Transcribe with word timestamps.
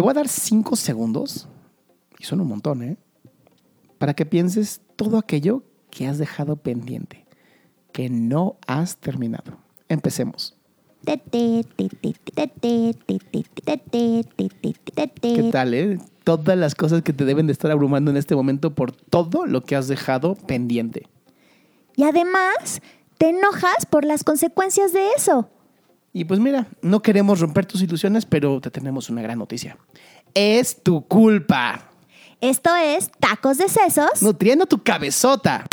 Te 0.00 0.02
voy 0.02 0.12
a 0.12 0.14
dar 0.14 0.28
cinco 0.28 0.76
segundos, 0.76 1.46
y 2.18 2.24
son 2.24 2.40
un 2.40 2.48
montón, 2.48 2.82
¿eh? 2.82 2.96
Para 3.98 4.14
que 4.14 4.24
pienses 4.24 4.80
todo 4.96 5.18
aquello 5.18 5.62
que 5.90 6.06
has 6.06 6.16
dejado 6.16 6.56
pendiente, 6.56 7.26
que 7.92 8.08
no 8.08 8.56
has 8.66 8.96
terminado. 8.96 9.58
Empecemos. 9.90 10.56
¿Qué 11.04 11.66
tal, 15.52 15.74
eh? 15.74 15.98
Todas 16.24 16.56
las 16.56 16.74
cosas 16.74 17.02
que 17.02 17.12
te 17.12 17.26
deben 17.26 17.46
de 17.46 17.52
estar 17.52 17.70
abrumando 17.70 18.10
en 18.10 18.16
este 18.16 18.34
momento 18.34 18.74
por 18.74 18.92
todo 18.92 19.44
lo 19.44 19.64
que 19.64 19.76
has 19.76 19.86
dejado 19.86 20.34
pendiente. 20.34 21.10
Y 21.96 22.04
además, 22.04 22.80
te 23.18 23.28
enojas 23.28 23.84
por 23.84 24.06
las 24.06 24.24
consecuencias 24.24 24.94
de 24.94 25.10
eso. 25.14 25.50
Y 26.12 26.24
pues 26.24 26.40
mira, 26.40 26.66
no 26.82 27.02
queremos 27.02 27.40
romper 27.40 27.66
tus 27.66 27.82
ilusiones, 27.82 28.26
pero 28.26 28.60
te 28.60 28.70
tenemos 28.70 29.10
una 29.10 29.22
gran 29.22 29.38
noticia. 29.38 29.76
Es 30.34 30.82
tu 30.82 31.06
culpa. 31.06 31.90
Esto 32.40 32.74
es 32.74 33.10
Tacos 33.20 33.58
de 33.58 33.68
Sesos. 33.68 34.22
Nutriendo 34.22 34.66
tu 34.66 34.82
cabezota. 34.82 35.66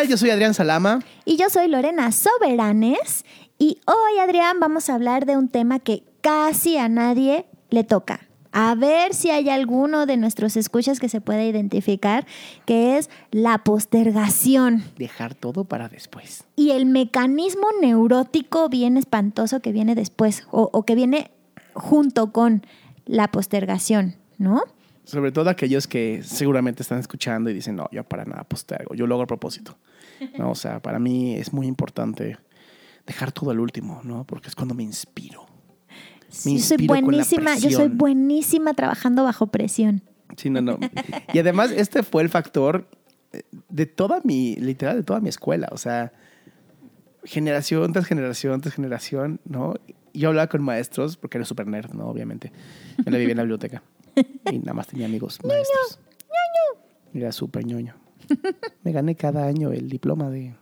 Tal? 0.00 0.08
Yo 0.08 0.16
soy 0.16 0.30
Adrián 0.30 0.54
Salama. 0.54 1.00
Y 1.24 1.36
yo 1.36 1.48
soy 1.50 1.68
Lorena 1.68 2.12
Soberanes. 2.12 3.24
Y 3.58 3.78
hoy, 3.86 4.18
Adrián, 4.20 4.58
vamos 4.60 4.88
a 4.88 4.94
hablar 4.94 5.26
de 5.26 5.36
un 5.36 5.48
tema 5.48 5.78
que 5.78 6.04
casi 6.22 6.76
a 6.78 6.88
nadie 6.88 7.46
le 7.70 7.84
toca. 7.84 8.20
A 8.52 8.74
ver 8.74 9.14
si 9.14 9.30
hay 9.30 9.48
alguno 9.48 10.06
de 10.06 10.16
nuestros 10.16 10.56
escuchas 10.56 10.98
que 10.98 11.08
se 11.08 11.20
pueda 11.20 11.44
identificar, 11.44 12.26
que 12.64 12.98
es 12.98 13.10
la 13.30 13.58
postergación. 13.58 14.82
Dejar 14.96 15.34
todo 15.34 15.64
para 15.64 15.88
después. 15.88 16.44
Y 16.56 16.70
el 16.70 16.86
mecanismo 16.86 17.68
neurótico 17.80 18.68
bien 18.68 18.96
espantoso 18.96 19.60
que 19.60 19.70
viene 19.70 19.94
después, 19.94 20.46
o, 20.50 20.68
o 20.72 20.82
que 20.84 20.96
viene 20.96 21.30
junto 21.74 22.32
con 22.32 22.66
la 23.04 23.30
postergación, 23.30 24.16
¿no? 24.38 24.64
Sobre 25.04 25.32
todo 25.32 25.50
aquellos 25.50 25.86
que 25.86 26.22
seguramente 26.22 26.82
están 26.82 26.98
escuchando 26.98 27.50
y 27.50 27.54
dicen, 27.54 27.76
no, 27.76 27.88
yo 27.90 28.04
para 28.04 28.24
nada 28.24 28.44
postergo, 28.44 28.94
yo 28.94 29.06
lo 29.06 29.14
hago 29.14 29.24
a 29.24 29.26
propósito. 29.26 29.76
¿No? 30.38 30.50
O 30.50 30.54
sea, 30.54 30.80
para 30.80 30.98
mí 30.98 31.34
es 31.34 31.52
muy 31.52 31.66
importante 31.66 32.36
dejar 33.06 33.32
todo 33.32 33.50
al 33.50 33.58
último, 33.58 34.00
¿no? 34.04 34.24
Porque 34.24 34.48
es 34.48 34.54
cuando 34.54 34.74
me 34.74 34.82
inspiro. 34.82 35.46
Me 36.28 36.36
sí, 36.36 36.58
soy 36.60 36.86
buenísima, 36.86 37.56
yo 37.56 37.70
soy 37.70 37.88
buenísima 37.88 38.74
trabajando 38.74 39.24
bajo 39.24 39.48
presión. 39.48 40.02
Sí, 40.36 40.48
no, 40.50 40.60
no. 40.60 40.78
Y 41.32 41.38
además, 41.38 41.72
este 41.72 42.02
fue 42.02 42.22
el 42.22 42.28
factor 42.28 42.88
de 43.68 43.86
toda 43.86 44.20
mi, 44.24 44.56
literal, 44.56 44.96
de 44.96 45.02
toda 45.02 45.20
mi 45.20 45.28
escuela. 45.28 45.68
O 45.72 45.76
sea, 45.76 46.12
generación 47.24 47.92
tras 47.92 48.06
generación 48.06 48.60
tras 48.60 48.74
generación, 48.74 49.40
¿no? 49.44 49.74
Yo 50.12 50.28
hablaba 50.28 50.48
con 50.48 50.62
maestros, 50.62 51.16
porque 51.16 51.38
era 51.38 51.44
súper 51.44 51.66
nerd, 51.66 51.92
¿no? 51.92 52.06
Obviamente. 52.06 52.52
Yo 52.98 53.10
la 53.10 53.18
vivía 53.18 53.32
en 53.32 53.36
la 53.36 53.42
biblioteca. 53.44 53.82
Y 54.50 54.58
nada 54.58 54.74
más 54.74 54.86
tenía 54.86 55.06
amigos 55.06 55.38
maestros. 55.44 55.98
ñoño. 56.22 56.82
Era 57.14 57.32
súper 57.32 57.64
ñoño. 57.66 57.94
Me 58.82 58.92
gané 58.92 59.14
cada 59.16 59.46
año 59.46 59.72
el 59.72 59.88
diploma 59.88 60.30
de 60.30 60.54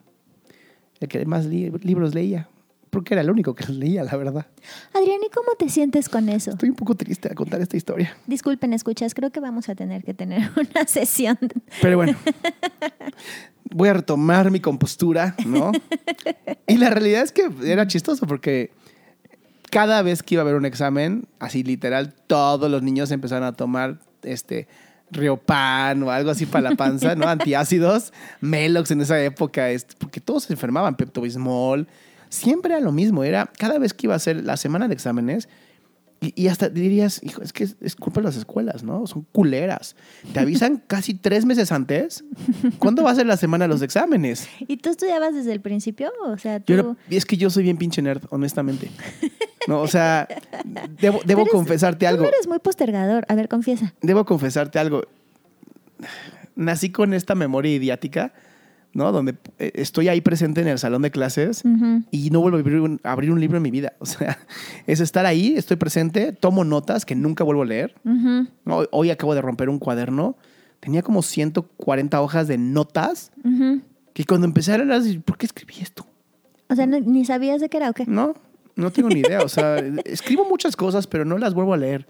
el 1.01 1.09
que 1.09 1.25
más 1.27 1.47
libros 1.47 2.15
leía. 2.15 2.49
Porque 2.91 3.13
era 3.13 3.21
el 3.21 3.31
único 3.31 3.55
que 3.55 3.65
los 3.67 3.77
leía, 3.77 4.03
la 4.03 4.17
verdad. 4.17 4.47
Adrián, 4.95 5.19
¿y 5.25 5.31
cómo 5.31 5.49
te 5.59 5.69
sientes 5.69 6.09
con 6.09 6.29
eso? 6.29 6.53
Estoy 6.53 6.71
un 6.71 6.75
poco 6.77 6.95
triste 6.95 7.31
a 7.31 7.35
contar 7.35 7.61
esta 7.61 7.77
historia. 7.77 8.17
Disculpen, 8.27 8.73
escuchas, 8.73 9.15
creo 9.15 9.31
que 9.31 9.41
vamos 9.41 9.69
a 9.69 9.75
tener 9.75 10.03
que 10.05 10.15
tener 10.15 10.51
una 10.57 10.87
sesión. 10.87 11.39
Pero 11.83 11.97
bueno, 11.99 12.17
voy 13.71 13.89
a 13.91 13.95
retomar 13.95 14.51
mi 14.51 14.61
compostura, 14.61 15.35
¿no? 15.47 15.73
Y 16.71 16.77
la 16.77 16.91
realidad 16.91 17.23
es 17.23 17.33
que 17.33 17.49
era 17.65 17.87
chistoso 17.87 18.27
porque 18.27 18.73
cada 19.71 20.03
vez 20.03 20.23
que 20.23 20.35
iba 20.35 20.43
a 20.43 20.45
haber 20.45 20.55
un 20.55 20.65
examen, 20.65 21.27
así 21.39 21.63
literal, 21.63 22.15
todos 22.27 22.71
los 22.71 22.83
niños 22.83 23.11
empezaron 23.11 23.45
a 23.45 23.53
tomar 23.53 23.99
este 24.23 24.69
Riopan 25.11 26.03
o 26.03 26.11
algo 26.11 26.31
así 26.31 26.45
para 26.45 26.71
la 26.71 26.77
panza, 26.77 27.15
¿no? 27.15 27.27
Antiácidos, 27.29 28.13
Melox 28.41 28.91
en 28.91 29.01
esa 29.01 29.23
época, 29.23 29.71
este, 29.71 29.95
porque 29.99 30.21
todos 30.21 30.45
se 30.45 30.53
enfermaban, 30.53 30.97
Pepto-Bismol. 30.97 31.87
Siempre 32.29 32.75
era 32.75 32.81
lo 32.83 32.93
mismo, 32.93 33.25
era 33.25 33.51
cada 33.59 33.79
vez 33.79 33.95
que 33.95 34.07
iba 34.07 34.15
a 34.15 34.19
ser 34.19 34.45
la 34.45 34.57
semana 34.57 34.87
de 34.87 34.95
exámenes, 34.95 35.49
y, 36.21 36.49
hasta 36.49 36.69
dirías, 36.69 37.21
hijo, 37.23 37.43
es 37.43 37.53
que 37.53 37.69
es, 37.81 37.95
culpa 37.95 38.21
de 38.21 38.27
las 38.27 38.37
escuelas, 38.37 38.83
¿no? 38.83 39.07
Son 39.07 39.25
culeras. 39.31 39.95
Te 40.33 40.41
avisan 40.41 40.79
casi 40.89 41.15
tres 41.15 41.45
meses 41.45 41.71
antes. 41.71 42.25
¿Cuándo 42.81 43.05
va 43.05 43.13
a 43.13 43.15
ser 43.15 43.27
la 43.27 43.37
semana 43.37 43.67
de 43.67 43.69
los 43.69 43.83
exámenes? 43.83 44.49
¿Y 44.67 44.79
tú 44.79 44.91
estudiabas 44.91 45.35
desde 45.35 45.53
el 45.53 45.61
principio? 45.61 46.11
O 46.27 46.37
sea, 46.37 46.59
tú... 46.59 46.97
es 47.09 47.25
que 47.25 47.37
yo 47.37 47.51
soy 47.51 47.63
bien 47.63 47.77
pinche 47.77 48.03
nerd, 48.03 48.23
honestamente. 48.31 48.91
No, 49.69 49.81
o 49.81 49.87
sea, 49.87 50.27
debo, 51.01 51.21
debo 51.25 51.47
confesarte 51.47 52.07
algo. 52.07 52.23
Tú 52.23 52.29
eres 52.29 52.49
muy 52.49 52.59
postergador. 52.59 53.27
A 53.29 53.35
ver, 53.35 53.49
confiesa. 53.49 53.95
Debo 54.01 54.25
confesarte 54.25 54.79
algo. 54.79 55.03
Nací 56.57 56.91
con 56.91 57.13
esta 57.15 57.35
memoria 57.35 57.73
idiática 57.73 58.33
¿no? 58.93 59.13
Donde 59.13 59.37
eh, 59.59 59.73
estoy 59.75 60.09
ahí 60.09 60.21
presente 60.21 60.61
en 60.61 60.69
el 60.69 60.79
salón 60.79 61.03
de 61.03 61.11
clases 61.11 61.63
y 62.11 62.31
no 62.31 62.41
vuelvo 62.41 62.57
a 62.57 63.11
abrir, 63.13 63.31
un, 63.31 63.41
libro 63.41 63.57
en 63.57 63.63
mi 63.63 63.71
vida. 63.71 63.95
O 63.99 64.07
sea, 64.07 64.39
es 64.87 65.01
estar 65.01 65.27
ahí, 65.27 65.55
estoy 65.57 65.77
presente, 65.77 66.33
tomo 66.33 66.65
notas 66.65 67.05
que 67.05 67.15
nunca 67.15 67.45
vuelvo 67.45 67.63
a 67.63 67.67
leer. 67.67 67.95
Hoy 68.91 69.11
acabo 69.11 69.35
de 69.35 69.43
romper 69.43 69.69
un 69.69 69.79
cuaderno. 69.79 70.37
Tenía 70.81 71.03
como 71.03 71.23
140 71.23 72.21
hojas 72.21 72.49
de 72.49 72.59
notas 72.59 73.33
que 74.15 74.25
cuando 74.25 74.47
empecé 74.47 74.73
a 74.73 74.79
leer, 74.79 75.21
¿por 75.23 75.39
qué 75.39 75.47
escribí 75.47 75.75
esto? 75.81 76.07
O 76.69 76.75
sea, 76.75 76.87
ni 76.87 77.25
sabías 77.25 77.61
de 77.61 77.69
qué 77.69 77.79
era 77.79 77.91
o 77.91 77.93
qué. 77.95 78.05
No, 78.07 78.35
no 78.79 78.91
tengo 78.91 79.09
ni 79.09 79.21
idea. 79.21 79.41
O 79.43 79.49
sea, 79.49 79.77
escribo 80.05 80.45
muchas 80.49 80.77
cosas, 80.77 81.07
pero 81.07 81.25
no 81.25 81.37
las 81.39 81.55
vuelvo 81.55 81.75
a 81.75 81.77
leer. 81.77 82.07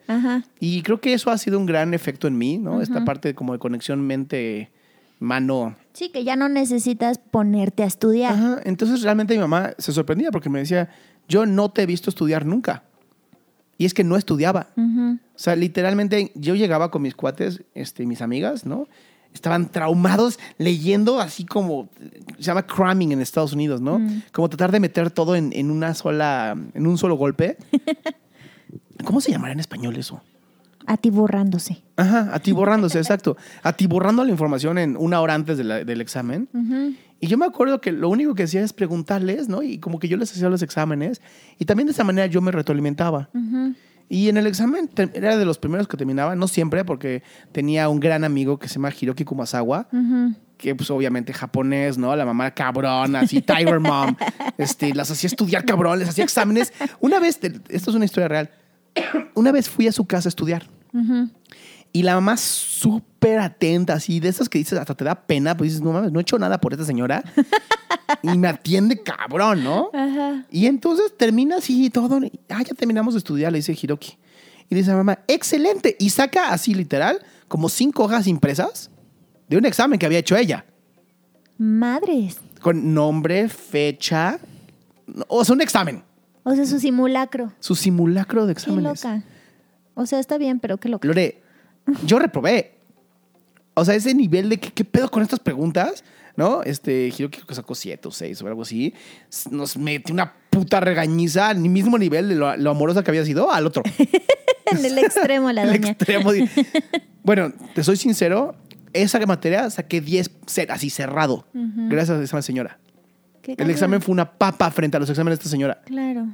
Y 0.60 0.82
creo 0.82 1.00
que 1.00 1.14
eso 1.14 1.30
ha 1.30 1.38
sido 1.38 1.58
un 1.58 1.66
gran 1.66 1.94
efecto 1.94 2.28
en 2.28 2.38
mí, 2.38 2.58
¿no? 2.58 2.82
Esta 2.82 3.04
parte 3.04 3.34
como 3.34 3.52
de 3.52 3.58
conexión 3.58 4.00
mente 4.06 4.70
mano. 5.18 5.76
Sí, 5.94 6.10
que 6.10 6.22
ya 6.22 6.36
no 6.36 6.48
necesitas 6.48 7.18
ponerte 7.18 7.82
a 7.82 7.86
estudiar. 7.86 8.34
Ajá. 8.34 8.60
Entonces 8.64 9.02
realmente 9.02 9.34
mi 9.34 9.40
mamá 9.40 9.72
se 9.78 9.92
sorprendía 9.92 10.30
porque 10.30 10.48
me 10.48 10.60
decía, 10.60 10.90
yo 11.28 11.44
no 11.44 11.70
te 11.70 11.82
he 11.82 11.86
visto 11.86 12.10
estudiar 12.10 12.46
nunca. 12.46 12.84
Y 13.78 13.84
es 13.84 13.94
que 13.94 14.04
no 14.04 14.16
estudiaba. 14.16 14.68
O 14.76 15.18
sea, 15.38 15.54
literalmente 15.54 16.32
yo 16.34 16.56
llegaba 16.56 16.90
con 16.90 17.02
mis 17.02 17.14
cuates, 17.14 17.62
este, 17.74 18.06
mis 18.06 18.22
amigas, 18.22 18.66
¿no? 18.66 18.88
Estaban 19.34 19.70
traumados 19.70 20.38
leyendo 20.56 21.20
así 21.20 21.44
como, 21.44 21.88
se 22.36 22.42
llama 22.42 22.66
cramming 22.66 23.12
en 23.12 23.20
Estados 23.20 23.52
Unidos, 23.52 23.80
¿no? 23.80 24.00
Como 24.32 24.48
tratar 24.48 24.72
de 24.72 24.80
meter 24.80 25.10
todo 25.10 25.36
en, 25.36 25.52
en, 25.52 25.70
una 25.70 25.94
sola, 25.94 26.56
en 26.74 26.86
un 26.86 26.98
solo 26.98 27.14
golpe. 27.14 27.56
¿Cómo 29.04 29.20
se 29.20 29.30
llamará 29.30 29.52
en 29.52 29.60
español 29.60 29.96
eso? 29.96 30.20
Atiborrándose. 30.86 31.82
Ajá, 31.96 32.30
atiborrándose, 32.32 32.98
exacto. 32.98 33.36
Atiborrando 33.62 34.24
la 34.24 34.30
información 34.30 34.78
en 34.78 34.96
una 34.96 35.20
hora 35.20 35.34
antes 35.34 35.58
del 35.58 36.00
examen. 36.00 36.48
Y 37.20 37.26
yo 37.26 37.36
me 37.36 37.44
acuerdo 37.44 37.80
que 37.80 37.92
lo 37.92 38.08
único 38.08 38.34
que 38.34 38.44
hacía 38.44 38.62
es 38.62 38.72
preguntarles, 38.72 39.48
¿no? 39.48 39.62
Y 39.62 39.78
como 39.78 39.98
que 39.98 40.08
yo 40.08 40.16
les 40.16 40.32
hacía 40.32 40.48
los 40.48 40.62
exámenes. 40.62 41.20
Y 41.58 41.66
también 41.66 41.86
de 41.86 41.92
esa 41.92 42.04
manera 42.04 42.26
yo 42.26 42.40
me 42.40 42.50
retroalimentaba. 42.50 43.28
Y 44.08 44.28
en 44.28 44.38
el 44.38 44.46
examen 44.46 44.88
era 45.14 45.36
de 45.36 45.44
los 45.44 45.58
primeros 45.58 45.86
que 45.86 45.96
terminaba, 45.96 46.34
no 46.34 46.48
siempre, 46.48 46.84
porque 46.84 47.22
tenía 47.52 47.88
un 47.88 48.00
gran 48.00 48.24
amigo 48.24 48.58
que 48.58 48.68
se 48.68 48.74
llama 48.74 48.90
Hiroki 48.98 49.24
Kumasawa, 49.24 49.88
que 50.56 50.74
pues 50.74 50.90
obviamente 50.90 51.32
japonés, 51.34 51.98
¿no? 51.98 52.16
La 52.16 52.24
mamá 52.24 52.52
cabrón, 52.52 53.16
así, 53.16 53.42
Tiger 53.42 53.80
Mom. 53.80 54.16
este, 54.58 54.94
las 54.94 55.10
hacía 55.10 55.28
estudiar 55.28 55.64
cabrón, 55.64 55.98
les 55.98 56.08
hacía 56.08 56.24
exámenes. 56.24 56.72
Una 57.00 57.20
vez, 57.20 57.38
esto 57.68 57.90
es 57.90 57.96
una 57.96 58.06
historia 58.06 58.28
real, 58.28 58.50
una 59.34 59.52
vez 59.52 59.68
fui 59.68 59.86
a 59.86 59.92
su 59.92 60.06
casa 60.06 60.28
a 60.28 60.30
estudiar. 60.30 60.66
Y 61.92 62.02
la 62.02 62.14
mamá 62.14 62.36
súper 63.18 63.38
atenta, 63.40 63.94
así, 63.94 64.20
de 64.20 64.28
esas 64.28 64.48
que 64.48 64.58
dices, 64.58 64.78
hasta 64.78 64.94
te 64.94 65.04
da 65.04 65.14
pena, 65.14 65.56
pues 65.56 65.70
dices, 65.70 65.84
no 65.84 65.92
mames, 65.92 66.12
no 66.12 66.20
he 66.20 66.22
hecho 66.22 66.38
nada 66.38 66.60
por 66.60 66.72
esta 66.72 66.84
señora. 66.84 67.24
y 68.22 68.38
me 68.38 68.48
atiende 68.48 69.02
cabrón, 69.02 69.64
¿no? 69.64 69.90
Y 70.50 70.66
entonces 70.66 71.16
termina 71.16 71.56
así 71.56 71.90
todo. 71.90 72.20
Ah, 72.48 72.62
ya 72.62 72.74
terminamos 72.74 73.14
de 73.14 73.18
estudiar, 73.18 73.52
le 73.52 73.58
dice 73.58 73.76
Hiroki. 73.80 74.18
Y 74.70 74.74
dice 74.74 74.90
la 74.90 74.98
mamá, 74.98 75.20
excelente. 75.26 75.96
Y 75.98 76.10
saca 76.10 76.52
así, 76.52 76.74
literal, 76.74 77.20
como 77.48 77.68
cinco 77.68 78.04
hojas 78.04 78.26
impresas 78.26 78.90
de 79.48 79.56
un 79.56 79.66
examen 79.66 79.98
que 79.98 80.06
había 80.06 80.18
hecho 80.18 80.36
ella. 80.36 80.64
Madres. 81.56 82.38
Con 82.60 82.94
nombre, 82.94 83.48
fecha. 83.48 84.38
O 85.26 85.44
sea, 85.44 85.54
un 85.54 85.60
examen. 85.60 86.04
O 86.44 86.54
sea, 86.54 86.66
su 86.66 86.78
simulacro. 86.78 87.52
Su 87.58 87.74
simulacro 87.74 88.46
de 88.46 88.52
exámenes. 88.52 89.00
Qué 89.00 89.08
loca. 89.08 89.24
O 89.94 90.06
sea, 90.06 90.20
está 90.20 90.38
bien, 90.38 90.60
pero 90.60 90.78
qué 90.78 90.88
loca. 90.88 91.08
Lore, 91.08 91.42
yo 92.06 92.18
reprobé. 92.18 92.77
O 93.78 93.84
sea, 93.84 93.94
ese 93.94 94.14
nivel 94.14 94.48
de 94.48 94.58
que, 94.58 94.70
qué 94.72 94.84
pedo 94.84 95.10
con 95.10 95.22
estas 95.22 95.40
preguntas, 95.40 96.04
¿no? 96.36 96.62
Este, 96.62 97.10
Giro 97.10 97.30
que 97.30 97.54
sacó 97.54 97.74
siete 97.74 98.08
o 98.08 98.10
seis 98.10 98.40
o 98.42 98.46
algo 98.46 98.62
así. 98.62 98.94
Nos 99.50 99.76
metió 99.76 100.12
una 100.12 100.32
puta 100.50 100.80
regañiza 100.80 101.48
al 101.48 101.58
mismo 101.60 101.98
nivel 101.98 102.28
de 102.28 102.34
lo, 102.34 102.56
lo 102.56 102.70
amorosa 102.70 103.02
que 103.02 103.10
había 103.10 103.24
sido 103.24 103.50
al 103.52 103.66
otro. 103.66 103.82
en 104.66 104.84
el 104.84 104.98
extremo, 104.98 105.50
la 105.52 105.62
El 105.64 105.80
doña. 105.80 105.90
extremo. 105.92 106.30
bueno, 107.22 107.52
te 107.74 107.82
soy 107.84 107.96
sincero, 107.96 108.54
esa 108.92 109.18
materia 109.26 109.68
saqué 109.70 110.00
10 110.00 110.40
cer- 110.46 110.70
así 110.70 110.90
cerrado. 110.90 111.46
Gracias 111.52 112.18
a 112.18 112.22
esa 112.22 112.42
señora. 112.42 112.78
El 113.44 113.56
cabrón. 113.56 113.70
examen 113.70 114.02
fue 114.02 114.12
una 114.12 114.30
papa 114.32 114.70
frente 114.70 114.96
a 114.98 115.00
los 115.00 115.08
exámenes 115.08 115.38
de 115.38 115.42
esta 115.42 115.50
señora. 115.50 115.80
Claro. 115.86 116.26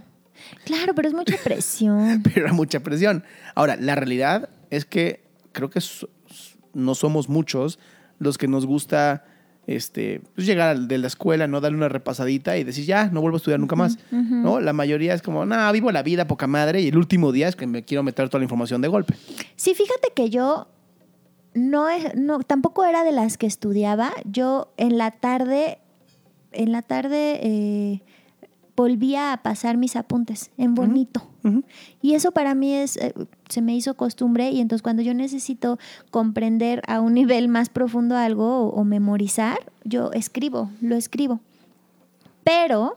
Claro, 0.64 0.94
pero 0.97 1.06
es 1.08 1.14
mucha 1.14 1.37
presión. 1.43 2.20
Pero 2.25 2.47
era 2.47 2.52
mucha 2.52 2.81
presión. 2.81 3.23
Ahora, 3.55 3.76
la 3.76 3.94
realidad 3.94 4.49
es 4.70 4.85
que 4.85 5.23
creo 5.52 5.70
que 5.70 5.81
no 6.75 6.94
somos 6.94 7.29
muchos 7.29 7.79
los 8.19 8.38
que 8.38 8.49
nos 8.49 8.67
gusta 8.67 9.25
este, 9.67 10.21
pues 10.35 10.47
llegar 10.47 10.79
de 10.79 10.99
la 10.99 11.06
escuela, 11.06 11.47
no 11.47 11.61
darle 11.61 11.79
una 11.79 11.88
repasadita 11.88 12.59
y 12.59 12.65
decir, 12.65 12.85
ya, 12.85 13.06
no 13.06 13.21
vuelvo 13.23 13.37
a 13.37 13.38
estudiar 13.38 13.59
nunca 13.61 13.76
más. 13.76 13.99
¿no? 14.11 14.61
La 14.61 14.73
mayoría 14.75 15.15
es 15.15 15.23
como, 15.23 15.47
no, 15.47 15.73
vivo 15.73 15.91
la 15.91 16.03
vida, 16.03 16.26
poca 16.26 16.47
madre, 16.47 16.82
y 16.82 16.88
el 16.88 16.99
último 16.99 17.32
día 17.32 17.49
es 17.49 17.56
que 17.56 17.67
me 17.67 17.82
quiero 17.82 18.03
meter 18.03 18.29
toda 18.29 18.41
la 18.41 18.44
información 18.44 18.82
de 18.82 18.88
golpe. 18.88 19.15
Sí, 19.56 19.75
fíjate 19.75 20.09
que 20.15 20.29
yo 20.29 20.69
no, 21.55 21.88
es- 21.88 22.15
no 22.15 22.41
tampoco 22.41 22.85
era 22.85 23.05
de 23.05 23.12
las 23.12 23.38
que 23.38 23.47
estudiaba. 23.47 24.12
Yo 24.31 24.73
en 24.76 24.99
la 24.99 25.12
tarde, 25.12 25.79
en 26.53 26.71
la 26.73 26.82
tarde 26.82 27.41
eh, 27.43 28.03
volvía 28.76 29.32
a 29.32 29.43
pasar 29.43 29.76
mis 29.76 29.97
apuntes 29.97 30.50
en 30.56 30.75
bonito. 30.75 31.29
Y 32.00 32.15
eso 32.15 32.32
para 32.32 32.55
mí 32.55 32.73
es, 32.73 32.97
eh, 32.97 33.12
se 33.50 33.61
me 33.61 33.76
hizo 33.76 33.97
costumbre 33.97 34.50
y 34.50 34.61
entonces 34.61 34.82
cuando 34.82 35.03
yo 35.03 35.12
necesito 35.12 35.79
comprender 36.11 36.81
a 36.87 37.00
un 37.00 37.15
nivel 37.15 37.49
más 37.49 37.69
profundo 37.69 38.17
algo 38.17 38.61
o, 38.61 38.69
o 38.71 38.85
memorizar, 38.85 39.59
yo 39.85 40.11
escribo, 40.12 40.71
lo 40.81 40.97
escribo. 40.97 41.41
Pero 42.43 42.97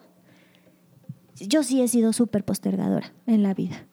yo 1.35 1.63
sí 1.63 1.81
he 1.81 1.87
sido 1.87 2.13
súper 2.13 2.43
postergadora 2.43 3.11
en 3.25 3.43
la 3.43 3.53
vida. 3.53 3.86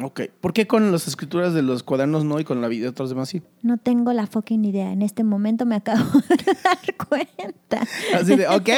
Ok. 0.00 0.22
¿Por 0.40 0.52
qué 0.52 0.66
con 0.66 0.92
las 0.92 1.08
escrituras 1.08 1.54
de 1.54 1.62
los 1.62 1.82
cuadernos 1.82 2.24
no 2.24 2.38
y 2.38 2.44
con 2.44 2.60
la 2.60 2.68
vida 2.68 2.84
de 2.84 2.88
otros 2.90 3.10
demás 3.10 3.28
sí? 3.28 3.42
No 3.62 3.78
tengo 3.78 4.12
la 4.12 4.26
fucking 4.26 4.64
idea. 4.64 4.92
En 4.92 5.02
este 5.02 5.24
momento 5.24 5.66
me 5.66 5.76
acabo 5.76 6.04
de 6.28 6.56
dar 6.62 6.96
cuenta. 7.08 7.86
Así 8.14 8.36
de, 8.36 8.46
ok, 8.48 8.68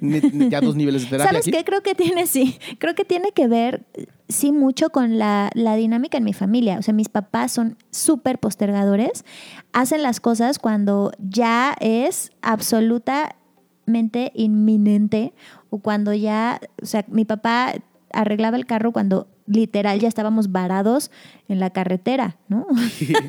ya 0.50 0.60
dos 0.60 0.76
niveles 0.76 1.02
de 1.02 1.08
terapia 1.08 1.30
¿Sabes 1.30 1.46
aquí. 1.48 1.50
qué? 1.52 1.64
Creo 1.64 1.82
que 1.82 1.94
tiene, 1.94 2.26
sí, 2.26 2.58
creo 2.78 2.94
que 2.94 3.04
tiene 3.04 3.32
que 3.32 3.46
ver, 3.48 3.84
sí, 4.28 4.52
mucho 4.52 4.90
con 4.90 5.18
la, 5.18 5.50
la 5.54 5.76
dinámica 5.76 6.18
en 6.18 6.24
mi 6.24 6.32
familia. 6.32 6.78
O 6.78 6.82
sea, 6.82 6.94
mis 6.94 7.08
papás 7.08 7.52
son 7.52 7.76
súper 7.90 8.38
postergadores. 8.38 9.24
Hacen 9.72 10.02
las 10.02 10.20
cosas 10.20 10.58
cuando 10.58 11.12
ya 11.18 11.76
es 11.80 12.30
absolutamente 12.42 14.32
inminente 14.34 15.34
o 15.70 15.78
cuando 15.78 16.12
ya, 16.12 16.60
o 16.82 16.86
sea, 16.86 17.04
mi 17.08 17.24
papá 17.24 17.74
arreglaba 18.12 18.56
el 18.56 18.66
carro 18.66 18.92
cuando 18.92 19.28
literal 19.48 19.98
ya 19.98 20.08
estábamos 20.08 20.52
varados 20.52 21.10
en 21.48 21.60
la 21.60 21.70
carretera, 21.70 22.36
¿no? 22.48 22.66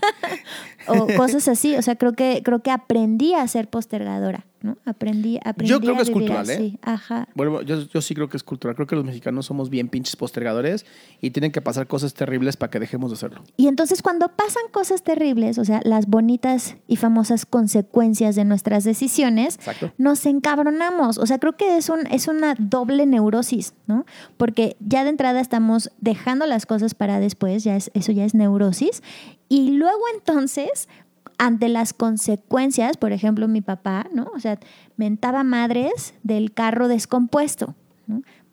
o 0.88 1.08
cosas 1.16 1.48
así. 1.48 1.76
O 1.76 1.82
sea, 1.82 1.96
creo 1.96 2.14
que, 2.14 2.42
creo 2.44 2.60
que 2.60 2.72
aprendí 2.72 3.34
a 3.34 3.48
ser 3.48 3.70
postergadora, 3.70 4.46
¿no? 4.62 4.78
Aprendí, 4.86 5.40
aprendí 5.44 5.70
Yo 5.70 5.80
creo 5.80 5.94
a 5.94 5.98
que 5.98 6.04
es 6.04 6.10
cultural, 6.10 6.50
¿eh? 6.50 6.54
así. 6.54 6.80
Ajá. 6.82 7.30
Bueno, 7.34 7.62
yo, 7.62 7.82
yo 7.88 8.02
sí 8.02 8.14
creo 8.14 8.28
que 8.28 8.36
es 8.36 8.44
cultural. 8.44 8.76
Creo 8.76 8.88
que 8.88 8.96
los 8.96 9.06
mexicanos 9.06 9.46
somos 9.46 9.70
bien 9.70 9.88
pinches 9.88 10.18
postergadores 10.18 10.86
y 11.22 11.32
tienen 11.32 11.54
que 11.54 11.62
pasar 11.62 11.88
cosas 11.88 12.14
terribles 12.14 12.58
para 12.58 12.70
que 12.70 12.80
dejemos 12.80 13.12
de 13.12 13.16
hacerlo. 13.16 13.42
Y 13.56 13.68
entonces 13.68 14.02
cuando 14.02 14.28
pasan 14.28 14.64
cosas 14.72 15.04
terribles, 15.04 15.58
o 15.58 15.64
sea, 15.64 15.80
las 15.86 16.08
bonitas 16.08 16.76
y 16.88 16.98
famosas 16.98 17.46
consecuencias 17.46 18.36
de 18.36 18.44
nuestras 18.44 18.84
decisiones, 18.84 19.56
Exacto. 19.56 19.94
nos 19.98 20.26
encabronamos. 20.26 21.18
O 21.20 21.26
sea, 21.26 21.40
creo 21.40 21.56
que 21.56 21.78
es, 21.78 21.88
un, 21.88 22.06
es 22.08 22.28
una 22.28 22.56
doble 22.58 23.06
neurosis, 23.06 23.74
¿no? 23.88 24.06
Porque 24.36 24.76
ya 24.82 25.06
de 25.06 25.12
entrada 25.12 25.40
estamos 25.40 25.90
dejando 26.10 26.48
las 26.48 26.66
cosas 26.66 26.96
para 26.96 27.20
después, 27.20 27.64
ya 27.64 27.76
es, 27.76 27.92
eso 27.94 28.12
ya 28.12 28.26
es 28.26 28.34
neurosis. 28.34 29.04
Y 29.48 29.72
luego 29.72 30.02
entonces, 30.16 30.90
ante 31.38 31.70
las 31.70 31.94
consecuencias, 31.94 32.98
por 32.98 33.12
ejemplo, 33.12 33.48
mi 33.48 33.62
papá, 33.62 34.08
¿no? 34.12 34.32
O 34.36 34.40
sea, 34.40 34.60
mentaba 34.98 35.44
madres 35.44 36.16
del 36.24 36.52
carro 36.52 36.88
descompuesto. 36.88 37.76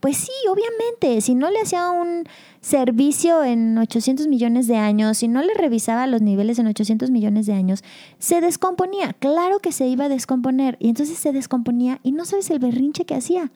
Pues 0.00 0.19
sí, 0.19 0.32
obviamente, 0.50 1.23
si 1.23 1.35
no 1.35 1.50
le 1.50 1.61
hacía 1.61 1.91
un 1.91 2.25
servicio 2.61 3.43
en 3.43 3.79
800 3.79 4.26
millones 4.29 4.67
de 4.67 4.76
años, 4.76 5.17
si 5.17 5.29
no 5.29 5.41
le 5.41 5.55
revisaba 5.55 6.06
los 6.06 6.20
niveles 6.20 6.59
en 6.59 6.67
800 6.67 7.11
millones 7.11 7.47
de 7.47 7.55
años, 7.55 7.82
se 8.19 8.43
descomponía. 8.43 9.14
Claro 9.14 9.61
que 9.61 9.73
se 9.73 9.87
iba 9.87 10.05
a 10.05 10.09
descomponer. 10.11 10.76
Y 10.79 10.91
entonces 10.91 11.17
se 11.17 11.32
descomponía 11.32 12.00
y 12.02 12.12
no 12.12 12.26
sabes 12.26 12.50
el 12.50 12.59
berrinche 12.59 13.06
que 13.06 13.14
hacía. 13.14 13.50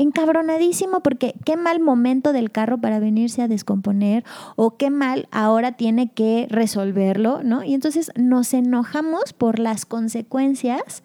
Encabronadísimo 0.00 1.02
porque 1.02 1.34
qué 1.44 1.58
mal 1.58 1.78
momento 1.78 2.32
del 2.32 2.50
carro 2.50 2.78
para 2.78 3.00
venirse 3.00 3.42
a 3.42 3.48
descomponer 3.48 4.24
o 4.56 4.78
qué 4.78 4.88
mal 4.88 5.28
ahora 5.30 5.72
tiene 5.72 6.10
que 6.10 6.46
resolverlo, 6.48 7.42
¿no? 7.42 7.62
Y 7.64 7.74
entonces 7.74 8.10
nos 8.16 8.54
enojamos 8.54 9.34
por 9.34 9.58
las 9.58 9.84
consecuencias 9.84 11.02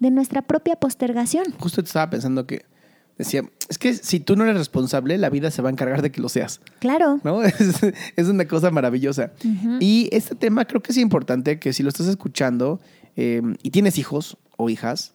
de 0.00 0.10
nuestra 0.10 0.40
propia 0.40 0.76
postergación. 0.76 1.44
Justo 1.58 1.82
te 1.82 1.88
estaba 1.88 2.08
pensando 2.08 2.46
que 2.46 2.64
decía, 3.18 3.42
es 3.68 3.76
que 3.76 3.92
si 3.92 4.20
tú 4.20 4.36
no 4.36 4.44
eres 4.44 4.56
responsable, 4.56 5.18
la 5.18 5.28
vida 5.28 5.50
se 5.50 5.60
va 5.60 5.68
a 5.68 5.72
encargar 5.72 6.00
de 6.00 6.10
que 6.10 6.22
lo 6.22 6.30
seas. 6.30 6.62
Claro. 6.78 7.20
¿no? 7.24 7.42
Es, 7.44 7.82
es 8.16 8.28
una 8.28 8.46
cosa 8.46 8.70
maravillosa. 8.70 9.32
Y 9.80 10.08
este 10.12 10.34
tema 10.34 10.64
creo 10.64 10.82
que 10.82 10.92
es 10.92 10.98
importante 10.98 11.58
que 11.58 11.74
si 11.74 11.82
lo 11.82 11.90
estás 11.90 12.06
escuchando 12.06 12.80
eh, 13.16 13.42
y 13.62 13.70
tienes 13.70 13.98
hijos 13.98 14.38
o 14.56 14.70
hijas, 14.70 15.14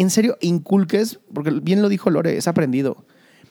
en 0.00 0.10
serio, 0.10 0.36
inculques, 0.40 1.20
porque 1.32 1.50
bien 1.50 1.82
lo 1.82 1.88
dijo 1.88 2.10
Lore, 2.10 2.36
es 2.36 2.48
aprendido. 2.48 3.04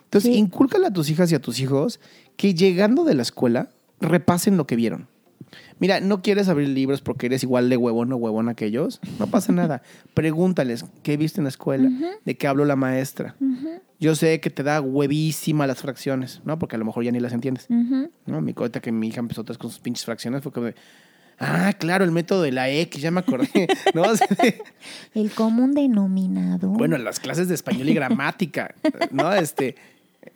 Entonces, 0.05 0.31
Sí. 0.33 0.37
incúlcale 0.37 0.87
a 0.87 0.91
tus 0.93 1.09
hijas 1.09 1.31
y 1.31 1.35
a 1.35 1.41
tus 1.41 1.59
hijos 1.59 1.99
que 2.37 2.53
llegando 2.53 3.03
de 3.03 3.13
la 3.15 3.21
escuela 3.23 3.69
repasen 3.99 4.55
lo 4.57 4.65
que 4.67 4.75
vieron. 4.75 5.07
Mira, 5.79 5.99
no 6.01 6.21
quieres 6.21 6.49
abrir 6.49 6.69
libros 6.69 7.01
porque 7.01 7.27
eres 7.27 7.43
igual 7.43 7.69
de 7.69 7.77
huevón 7.77 8.11
o 8.11 8.17
huevón 8.17 8.53
que 8.55 8.65
ellos. 8.65 8.99
No 9.19 9.27
pasa 9.27 9.51
nada. 9.53 9.81
Pregúntales 10.13 10.85
qué 11.03 11.17
viste 11.17 11.39
en 11.39 11.43
la 11.45 11.49
escuela, 11.49 11.89
de 12.25 12.37
qué 12.37 12.47
habló 12.47 12.65
la 12.65 12.75
maestra. 12.75 13.35
Yo 13.99 14.15
sé 14.15 14.39
que 14.39 14.49
te 14.49 14.63
da 14.63 14.81
huevísima 14.81 15.65
las 15.67 15.79
fracciones, 15.79 16.41
¿no? 16.45 16.59
Porque 16.59 16.75
a 16.75 16.79
lo 16.79 16.85
mejor 16.85 17.03
ya 17.03 17.11
ni 17.11 17.19
las 17.19 17.33
entiendes. 17.33 17.67
¿no? 17.69 18.41
Mi 18.41 18.53
ahorita 18.57 18.79
que 18.81 18.91
mi 18.91 19.07
hija 19.07 19.19
empezó 19.19 19.43
vez 19.43 19.57
con 19.57 19.69
sus 19.69 19.79
pinches 19.79 20.05
fracciones 20.05 20.41
fue 20.43 20.51
como 20.51 20.67
de, 20.67 20.75
ah, 21.39 21.73
claro, 21.77 22.03
el 22.03 22.11
método 22.11 22.41
de 22.41 22.51
la 22.51 22.69
X, 22.69 23.01
ya 23.01 23.11
me 23.11 23.19
acordé, 23.21 23.67
¿no? 23.93 24.03
El 25.13 25.31
común 25.31 25.73
denominador. 25.73 26.77
bueno, 26.77 26.97
las 26.97 27.19
clases 27.19 27.47
de 27.47 27.55
español 27.55 27.89
y 27.89 27.93
gramática, 27.93 28.73
¿no? 29.11 29.33
Este, 29.33 29.75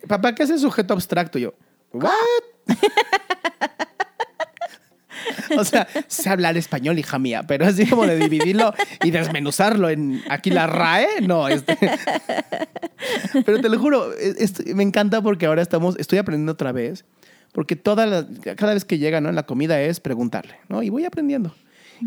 papá, 0.08 0.34
¿qué 0.34 0.42
es 0.44 0.50
el 0.50 0.58
sujeto 0.58 0.94
abstracto? 0.94 1.38
Yo, 1.38 1.54
¿what? 1.92 2.12
O 5.56 5.64
sea, 5.64 5.86
sé 6.08 6.30
hablar 6.30 6.56
español, 6.56 6.98
hija 6.98 7.18
mía, 7.18 7.42
pero 7.46 7.66
así 7.66 7.86
como 7.86 8.06
de 8.06 8.16
dividirlo 8.18 8.74
y 9.04 9.10
desmenuzarlo 9.10 9.88
en 9.90 10.22
aquí 10.28 10.50
la 10.50 10.66
RAE, 10.66 11.20
no, 11.22 11.46
este. 11.46 11.76
Pero 13.44 13.60
te 13.60 13.68
lo 13.68 13.78
juro, 13.78 14.12
es- 14.14 14.36
es- 14.60 14.74
me 14.74 14.82
encanta 14.82 15.20
porque 15.22 15.46
ahora 15.46 15.60
estamos, 15.62 15.96
estoy 15.98 16.18
aprendiendo 16.18 16.52
otra 16.52 16.72
vez, 16.72 17.04
porque 17.52 17.76
toda 17.76 18.06
la- 18.06 18.26
cada 18.56 18.74
vez 18.74 18.84
que 18.84 18.98
llega, 18.98 19.20
¿no? 19.20 19.28
En 19.28 19.34
la 19.34 19.44
comida 19.44 19.80
es 19.80 20.00
preguntarle, 20.00 20.54
¿no? 20.68 20.82
Y 20.82 20.90
voy 20.90 21.04
aprendiendo. 21.04 21.54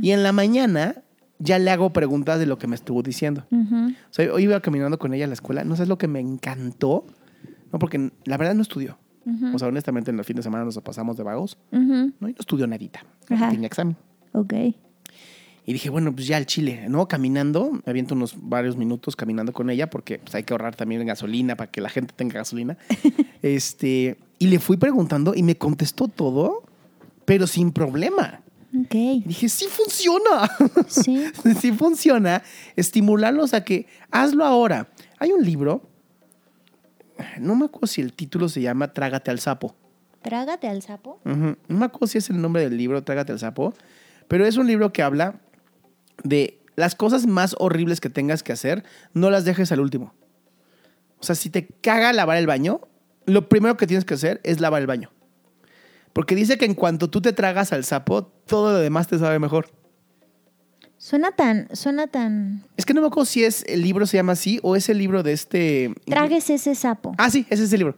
Y 0.02 0.12
en 0.12 0.24
la 0.24 0.32
mañana 0.32 1.04
ya 1.40 1.60
le 1.60 1.70
hago 1.72 1.92
preguntas 1.94 2.40
de 2.40 2.46
lo 2.46 2.58
que 2.58 2.68
me 2.68 2.76
estuvo 2.76 3.02
diciendo. 3.04 3.46
Ujú. 3.52 3.90
O 3.90 4.14
sea, 4.14 4.34
hoy 4.34 4.44
iba 4.44 4.60
caminando 4.62 4.98
con 5.00 5.14
ella 5.14 5.26
a 5.26 5.28
la 5.28 5.34
escuela. 5.34 5.64
No 5.64 5.76
sabes 5.76 5.90
lo 5.90 5.98
que 5.98 6.08
me 6.08 6.20
encantó. 6.20 7.06
No, 7.72 7.80
porque 7.80 8.12
la 8.26 8.38
verdad 8.38 8.56
no 8.56 8.62
estudió. 8.62 8.98
O 9.54 9.58
sea, 9.58 9.70
honestamente, 9.70 10.12
en 10.12 10.20
el 10.20 10.24
fin 10.26 10.36
de 10.36 10.44
semana 10.44 10.64
nos 10.66 10.78
pasamos 10.82 11.18
de 11.18 11.24
vagos. 11.24 11.58
Ujú. 11.72 12.12
¿no? 12.20 12.30
Y 12.30 12.34
no 12.34 12.38
estudió 12.40 12.68
nadita. 12.68 13.04
Tenía 13.28 13.66
examen. 13.68 13.96
Ok. 14.34 14.54
Y 15.68 15.74
dije, 15.74 15.90
bueno, 15.90 16.14
pues 16.14 16.28
ya 16.28 16.38
al 16.38 16.46
Chile, 16.46 16.86
¿no? 16.90 17.08
Caminando, 17.08 17.72
me 17.72 17.82
aviento 17.88 18.14
unos 18.14 18.36
varios 18.40 18.78
minutos 18.78 19.16
caminando 19.16 19.52
con 19.52 19.72
ella 19.72 19.90
porque 19.90 20.20
pues, 20.20 20.36
hay 20.36 20.44
que 20.44 20.54
ahorrar 20.54 20.76
también 20.76 21.02
en 21.02 21.08
gasolina 21.08 21.56
para 21.56 21.72
que 21.72 21.82
la 21.82 21.90
gente 21.90 22.14
tenga 22.16 22.36
gasolina. 22.36 22.78
este, 23.42 24.18
y 24.40 24.48
le 24.48 24.60
fui 24.60 24.78
preguntando 24.78 25.34
y 25.36 25.44
me 25.44 25.58
contestó 25.58 26.08
todo, 26.08 26.64
pero 27.26 27.48
sin 27.48 27.72
problema. 27.72 28.42
Dije, 28.72 29.48
sí 29.50 29.66
funciona. 29.70 30.50
Sí. 30.88 31.26
sí 31.60 31.72
funciona, 31.72 32.44
estimularlos 32.76 33.54
a 33.54 33.64
que 33.64 33.88
hazlo 34.12 34.46
ahora. 34.46 34.90
Hay 35.18 35.32
un 35.32 35.44
libro, 35.44 35.82
no 37.40 37.56
me 37.56 37.66
acuerdo 37.66 37.88
si 37.88 38.02
el 38.02 38.14
título 38.14 38.50
se 38.50 38.62
llama 38.62 38.94
Trágate 38.94 39.32
al 39.32 39.40
sapo. 39.40 39.76
Trágate 40.22 40.68
al 40.68 40.82
sapo. 40.82 41.20
No 41.24 41.56
me 41.68 41.86
acuerdo 41.86 42.08
si 42.08 42.18
es 42.18 42.30
el 42.30 42.42
nombre 42.42 42.64
del 42.64 42.78
libro, 42.78 43.04
Trágate 43.04 43.32
al 43.32 43.40
sapo, 43.40 43.74
pero 44.28 44.46
es 44.46 44.58
un 44.58 44.68
libro 44.68 44.92
que 44.92 45.04
habla 45.04 45.40
de 46.24 46.60
las 46.76 46.96
cosas 46.96 47.26
más 47.26 47.56
horribles 47.60 48.02
que 48.02 48.10
tengas 48.10 48.44
que 48.44 48.52
hacer, 48.52 48.84
no 49.14 49.30
las 49.30 49.46
dejes 49.46 49.72
al 49.72 49.80
último. 49.80 50.14
O 51.20 51.24
sea, 51.24 51.36
si 51.36 51.50
te 51.50 51.68
caga 51.68 52.12
lavar 52.14 52.38
el 52.38 52.48
baño, 52.48 52.82
lo 53.26 53.50
primero 53.50 53.78
que 53.78 53.88
tienes 53.88 54.06
que 54.06 54.14
hacer 54.16 54.40
es 54.44 54.60
lavar 54.60 54.82
el 54.82 54.88
baño. 54.88 55.12
Porque 56.14 56.36
dice 56.36 56.58
que 56.58 56.66
en 56.66 56.76
cuanto 56.76 57.10
tú 57.10 57.22
te 57.22 57.34
tragas 57.34 57.74
al 57.74 57.84
sapo, 57.84 58.24
todo 58.24 58.72
lo 58.72 58.78
demás 58.80 59.08
te 59.08 59.20
sabe 59.20 59.38
mejor. 59.40 59.68
Suena 60.98 61.32
tan, 61.34 61.68
suena 61.76 62.08
tan. 62.08 62.64
Es 62.78 62.86
que 62.86 62.94
no 62.94 63.02
me 63.02 63.08
acuerdo 63.08 63.26
si 63.26 63.44
es 63.44 63.64
el 63.68 63.82
libro 63.82 64.06
se 64.06 64.18
llama 64.18 64.32
así 64.32 64.60
o 64.64 64.76
es 64.76 64.90
el 64.90 64.98
libro 64.98 65.24
de 65.24 65.34
este. 65.34 65.94
Tragues 66.06 66.50
ese 66.50 66.74
sapo. 66.74 67.14
Ah, 67.18 67.30
sí, 67.30 67.46
ese 67.50 67.66
es 67.66 67.74
el 67.74 67.80
libro. 67.80 67.98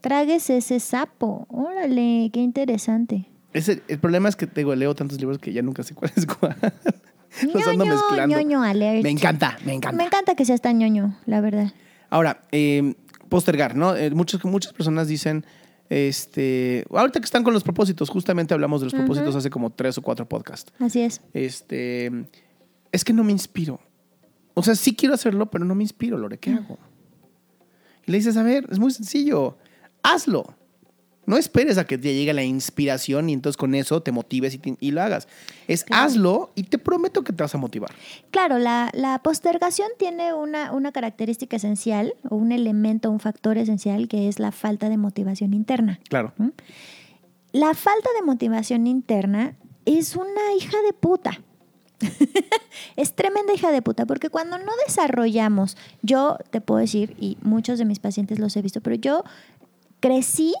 Tragues 0.00 0.50
ese 0.50 0.80
sapo. 0.80 1.46
Órale, 1.48 2.30
qué 2.32 2.40
interesante. 2.40 3.26
Ese- 3.52 3.82
el 3.88 3.98
problema 3.98 4.28
es 4.28 4.36
que 4.36 4.46
te 4.46 4.60
digo, 4.60 4.74
leo 4.74 4.94
tantos 4.94 5.18
libros 5.20 5.38
que 5.38 5.52
ya 5.52 5.62
nunca 5.62 5.82
sé 5.84 5.94
cuál 5.94 6.12
es 6.16 6.26
cuál. 6.26 6.56
Los 7.52 7.66
ando 7.66 7.84
ñoño, 7.84 7.94
mezclando. 7.96 8.36
ñoño 8.40 8.62
alert. 8.62 9.02
Me 9.02 9.10
encanta, 9.10 9.56
me 9.64 9.72
encanta. 9.74 9.96
Me 9.96 10.04
encanta 10.04 10.34
que 10.34 10.44
seas 10.44 10.60
tan 10.60 10.78
ñoño, 10.78 11.16
la 11.26 11.40
verdad. 11.40 11.72
Ahora, 12.10 12.42
eh, 12.52 12.94
postergar, 13.34 13.74
¿no? 13.74 13.96
Eh, 13.96 14.10
muchas, 14.10 14.44
muchas 14.44 14.72
personas 14.72 15.08
dicen, 15.08 15.44
este, 15.90 16.84
ahorita 16.88 17.18
que 17.18 17.24
están 17.24 17.42
con 17.42 17.52
los 17.52 17.64
propósitos, 17.64 18.08
justamente 18.08 18.54
hablamos 18.54 18.80
de 18.80 18.84
los 18.84 18.94
propósitos 18.94 19.34
hace 19.34 19.50
como 19.50 19.70
tres 19.70 19.98
o 19.98 20.02
cuatro 20.02 20.28
podcasts. 20.28 20.72
Así 20.78 21.00
es. 21.00 21.20
Este, 21.32 22.12
es 22.92 23.04
que 23.04 23.12
no 23.12 23.24
me 23.24 23.32
inspiro. 23.32 23.80
O 24.54 24.62
sea, 24.62 24.76
sí 24.76 24.94
quiero 24.94 25.16
hacerlo, 25.16 25.50
pero 25.50 25.64
no 25.64 25.74
me 25.74 25.82
inspiro, 25.82 26.16
Lore, 26.16 26.38
¿qué 26.38 26.52
hago? 26.52 26.78
Y 28.06 28.12
le 28.12 28.18
dices, 28.18 28.36
a 28.36 28.44
ver, 28.44 28.68
es 28.70 28.78
muy 28.78 28.92
sencillo, 28.92 29.58
hazlo. 30.04 30.54
No 31.26 31.36
esperes 31.36 31.78
a 31.78 31.84
que 31.86 31.96
te 31.98 32.12
llegue 32.14 32.32
la 32.34 32.42
inspiración 32.44 33.30
y 33.30 33.32
entonces 33.32 33.56
con 33.56 33.74
eso 33.74 34.02
te 34.02 34.12
motives 34.12 34.54
y, 34.54 34.58
te- 34.58 34.76
y 34.80 34.90
lo 34.90 35.02
hagas. 35.02 35.26
Es 35.68 35.86
hazlo 35.90 36.50
y 36.54 36.64
te 36.64 36.78
prometo 36.78 37.24
que 37.24 37.32
te 37.32 37.42
vas 37.42 37.54
a 37.54 37.58
motivar. 37.58 37.90
Claro, 38.30 38.58
la, 38.58 38.90
la 38.92 39.20
postergación 39.22 39.88
tiene 39.98 40.34
una, 40.34 40.72
una 40.72 40.92
característica 40.92 41.56
esencial 41.56 42.14
o 42.28 42.36
un 42.36 42.52
elemento, 42.52 43.10
un 43.10 43.20
factor 43.20 43.56
esencial 43.58 44.06
que 44.08 44.28
es 44.28 44.38
la 44.38 44.52
falta 44.52 44.88
de 44.88 44.96
motivación 44.98 45.54
interna. 45.54 46.00
Claro. 46.08 46.32
La 47.52 47.72
falta 47.74 48.08
de 48.18 48.26
motivación 48.26 48.86
interna 48.86 49.56
es 49.84 50.16
una 50.16 50.52
hija 50.58 50.76
de 50.86 50.92
puta. 50.92 51.40
es 52.96 53.14
tremenda 53.14 53.54
hija 53.54 53.70
de 53.70 53.80
puta, 53.82 54.04
porque 54.06 54.28
cuando 54.28 54.58
no 54.58 54.72
desarrollamos, 54.86 55.76
yo 56.02 56.36
te 56.50 56.60
puedo 56.60 56.80
decir, 56.80 57.14
y 57.18 57.38
muchos 57.42 57.78
de 57.78 57.84
mis 57.84 57.98
pacientes 57.98 58.38
los 58.38 58.56
he 58.56 58.62
visto, 58.62 58.80
pero 58.80 58.96
yo 58.96 59.24
crecí 60.00 60.54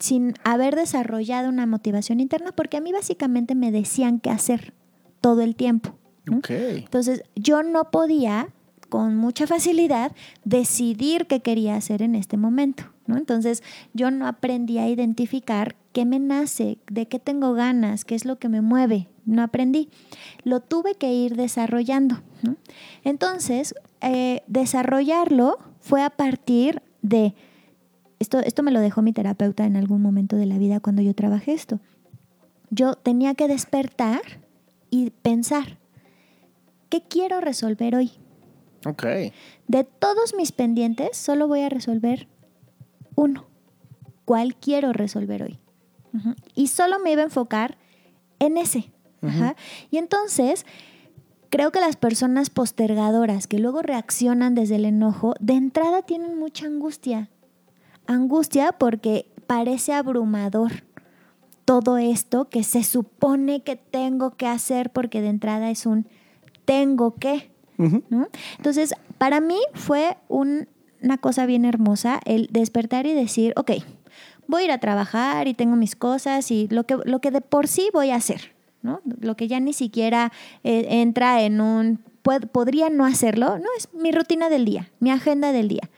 sin 0.00 0.34
haber 0.44 0.76
desarrollado 0.76 1.48
una 1.48 1.66
motivación 1.66 2.20
interna 2.20 2.52
porque 2.52 2.76
a 2.76 2.80
mí 2.80 2.92
básicamente 2.92 3.54
me 3.54 3.70
decían 3.72 4.20
qué 4.20 4.30
hacer 4.30 4.74
todo 5.20 5.42
el 5.42 5.56
tiempo. 5.56 5.94
¿no? 6.26 6.38
Ok. 6.38 6.50
Entonces, 6.50 7.22
yo 7.34 7.62
no 7.62 7.90
podía 7.90 8.48
con 8.88 9.16
mucha 9.16 9.46
facilidad 9.46 10.12
decidir 10.44 11.26
qué 11.26 11.40
quería 11.40 11.76
hacer 11.76 12.02
en 12.02 12.14
este 12.14 12.36
momento, 12.36 12.84
¿no? 13.06 13.16
Entonces, 13.16 13.62
yo 13.94 14.10
no 14.10 14.26
aprendí 14.26 14.78
a 14.78 14.88
identificar 14.88 15.76
qué 15.92 16.04
me 16.04 16.18
nace, 16.18 16.78
de 16.90 17.08
qué 17.08 17.18
tengo 17.18 17.52
ganas, 17.54 18.04
qué 18.04 18.14
es 18.14 18.24
lo 18.24 18.38
que 18.38 18.48
me 18.48 18.60
mueve, 18.60 19.08
no 19.24 19.42
aprendí. 19.42 19.88
Lo 20.44 20.60
tuve 20.60 20.94
que 20.94 21.12
ir 21.12 21.36
desarrollando. 21.36 22.22
¿no? 22.42 22.56
Entonces, 23.02 23.74
eh, 24.00 24.42
desarrollarlo 24.46 25.58
fue 25.80 26.02
a 26.02 26.10
partir 26.10 26.82
de, 27.02 27.34
esto, 28.18 28.38
esto 28.40 28.62
me 28.62 28.70
lo 28.70 28.80
dejó 28.80 29.02
mi 29.02 29.12
terapeuta 29.12 29.66
en 29.66 29.76
algún 29.76 30.02
momento 30.02 30.36
de 30.36 30.46
la 30.46 30.58
vida 30.58 30.80
cuando 30.80 31.02
yo 31.02 31.14
trabajé 31.14 31.52
esto. 31.52 31.80
Yo 32.70 32.94
tenía 32.94 33.34
que 33.34 33.48
despertar 33.48 34.20
y 34.90 35.10
pensar, 35.10 35.78
¿qué 36.88 37.02
quiero 37.02 37.40
resolver 37.40 37.94
hoy? 37.94 38.12
Ok. 38.84 39.04
De 39.68 39.84
todos 39.84 40.34
mis 40.34 40.52
pendientes, 40.52 41.16
solo 41.16 41.48
voy 41.48 41.60
a 41.60 41.68
resolver 41.68 42.28
uno. 43.14 43.46
¿Cuál 44.24 44.56
quiero 44.56 44.92
resolver 44.92 45.42
hoy? 45.42 45.58
Y 46.54 46.68
solo 46.68 46.98
me 46.98 47.12
iba 47.12 47.20
a 47.20 47.26
enfocar 47.26 47.76
en 48.38 48.56
ese. 48.56 48.90
Ajá. 49.22 49.54
Y 49.90 49.98
entonces, 49.98 50.64
creo 51.50 51.72
que 51.72 51.80
las 51.80 51.96
personas 51.96 52.48
postergadoras 52.48 53.46
que 53.46 53.58
luego 53.58 53.82
reaccionan 53.82 54.54
desde 54.54 54.76
el 54.76 54.86
enojo, 54.86 55.34
de 55.40 55.54
entrada 55.54 56.02
tienen 56.02 56.38
mucha 56.38 56.66
angustia. 56.66 57.28
Angustia 58.06 58.72
porque 58.72 59.26
parece 59.46 59.92
abrumador 59.92 60.84
todo 61.64 61.98
esto 61.98 62.48
que 62.48 62.62
se 62.62 62.84
supone 62.84 63.62
que 63.62 63.76
tengo 63.76 64.36
que 64.36 64.46
hacer 64.46 64.90
porque 64.90 65.20
de 65.20 65.28
entrada 65.28 65.70
es 65.70 65.86
un 65.86 66.06
tengo 66.64 67.14
que. 67.16 67.50
¿no? 68.08 68.28
Entonces, 68.56 68.94
para 69.18 69.40
mí 69.40 69.58
fue 69.74 70.16
un- 70.28 70.68
una 71.02 71.18
cosa 71.18 71.44
bien 71.46 71.64
hermosa 71.64 72.20
el 72.24 72.48
despertar 72.50 73.06
y 73.06 73.12
decir, 73.14 73.52
ok, 73.56 73.72
voy 74.46 74.62
a 74.62 74.64
ir 74.66 74.70
a 74.72 74.78
trabajar 74.78 75.46
y 75.48 75.54
tengo 75.54 75.76
mis 75.76 75.94
cosas 75.96 76.50
y 76.50 76.68
lo 76.68 76.84
que, 76.84 76.96
lo 77.04 77.20
que 77.20 77.30
de 77.30 77.40
por 77.40 77.66
sí 77.68 77.90
voy 77.92 78.10
a 78.10 78.16
hacer, 78.16 78.52
¿no? 78.82 79.00
Lo 79.20 79.36
que 79.36 79.46
ya 79.48 79.60
ni 79.60 79.72
siquiera 79.72 80.32
eh, 80.64 80.86
entra 80.88 81.42
en 81.42 81.60
un, 81.60 82.00
pued- 82.24 82.48
podría 82.48 82.88
no 82.90 83.04
hacerlo, 83.04 83.58
no, 83.58 83.66
es 83.76 83.88
mi 83.92 84.10
rutina 84.12 84.48
del 84.48 84.64
día, 84.64 84.90
mi 85.00 85.10
agenda 85.10 85.52
del 85.52 85.68
día. 85.68 85.90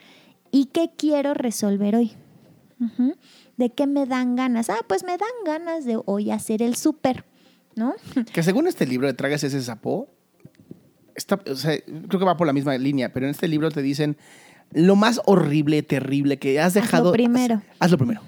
¿Y 0.51 0.65
qué 0.65 0.91
quiero 0.97 1.33
resolver 1.33 1.95
hoy? 1.95 2.11
¿De 3.57 3.69
qué 3.71 3.87
me 3.87 4.05
dan 4.05 4.35
ganas? 4.35 4.69
Ah, 4.69 4.79
pues 4.87 5.03
me 5.03 5.17
dan 5.17 5.29
ganas 5.45 5.83
de 5.85 5.99
hoy 6.05 6.31
hacer 6.31 6.61
el 6.61 6.75
súper, 6.75 7.25
¿no? 7.75 7.93
Que 8.33 8.41
según 8.43 8.67
este 8.67 8.85
libro 8.87 9.07
de 9.07 9.13
Tragas 9.13 9.43
ese 9.43 9.61
sapo, 9.61 10.07
está, 11.15 11.39
o 11.49 11.55
sea, 11.55 11.77
creo 12.07 12.19
que 12.19 12.25
va 12.25 12.37
por 12.37 12.47
la 12.47 12.53
misma 12.53 12.77
línea, 12.77 13.11
pero 13.11 13.25
en 13.25 13.31
este 13.31 13.47
libro 13.47 13.69
te 13.69 13.81
dicen 13.81 14.15
lo 14.71 14.95
más 14.95 15.19
horrible, 15.25 15.81
terrible 15.83 16.37
que 16.37 16.59
has 16.59 16.67
Hazlo 16.77 16.81
dejado. 16.81 17.11
primero. 17.11 17.55
haz- 17.55 17.63
hazlo 17.79 17.97
primero. 17.97 18.21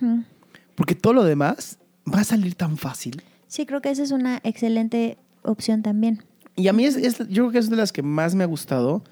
Porque 0.76 0.96
todo 0.96 1.14
lo 1.14 1.24
demás 1.24 1.78
va 2.12 2.20
a 2.22 2.24
salir 2.24 2.56
tan 2.56 2.78
fácil. 2.78 3.22
Sí, 3.48 3.66
creo 3.66 3.82
que 3.82 3.90
esa 3.92 4.04
es 4.04 4.12
una 4.12 4.40
excelente 4.44 5.18
opción 5.44 5.82
también. 5.82 6.24
Y 6.56 6.68
a 6.68 6.74
mí 6.74 6.84
es, 6.86 6.96
es- 6.98 7.20
yo 7.30 7.44
creo 7.44 7.52
que 7.52 7.58
es 7.60 7.70
de 7.70 7.76
las 7.78 7.94
que 7.94 8.02
más 8.04 8.36
me 8.36 8.44
ha 8.44 8.48
gustado. 8.48 9.04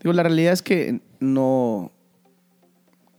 Digo, 0.00 0.12
la 0.14 0.22
realidad 0.22 0.52
es 0.52 0.62
que 0.62 1.00
no, 1.20 1.90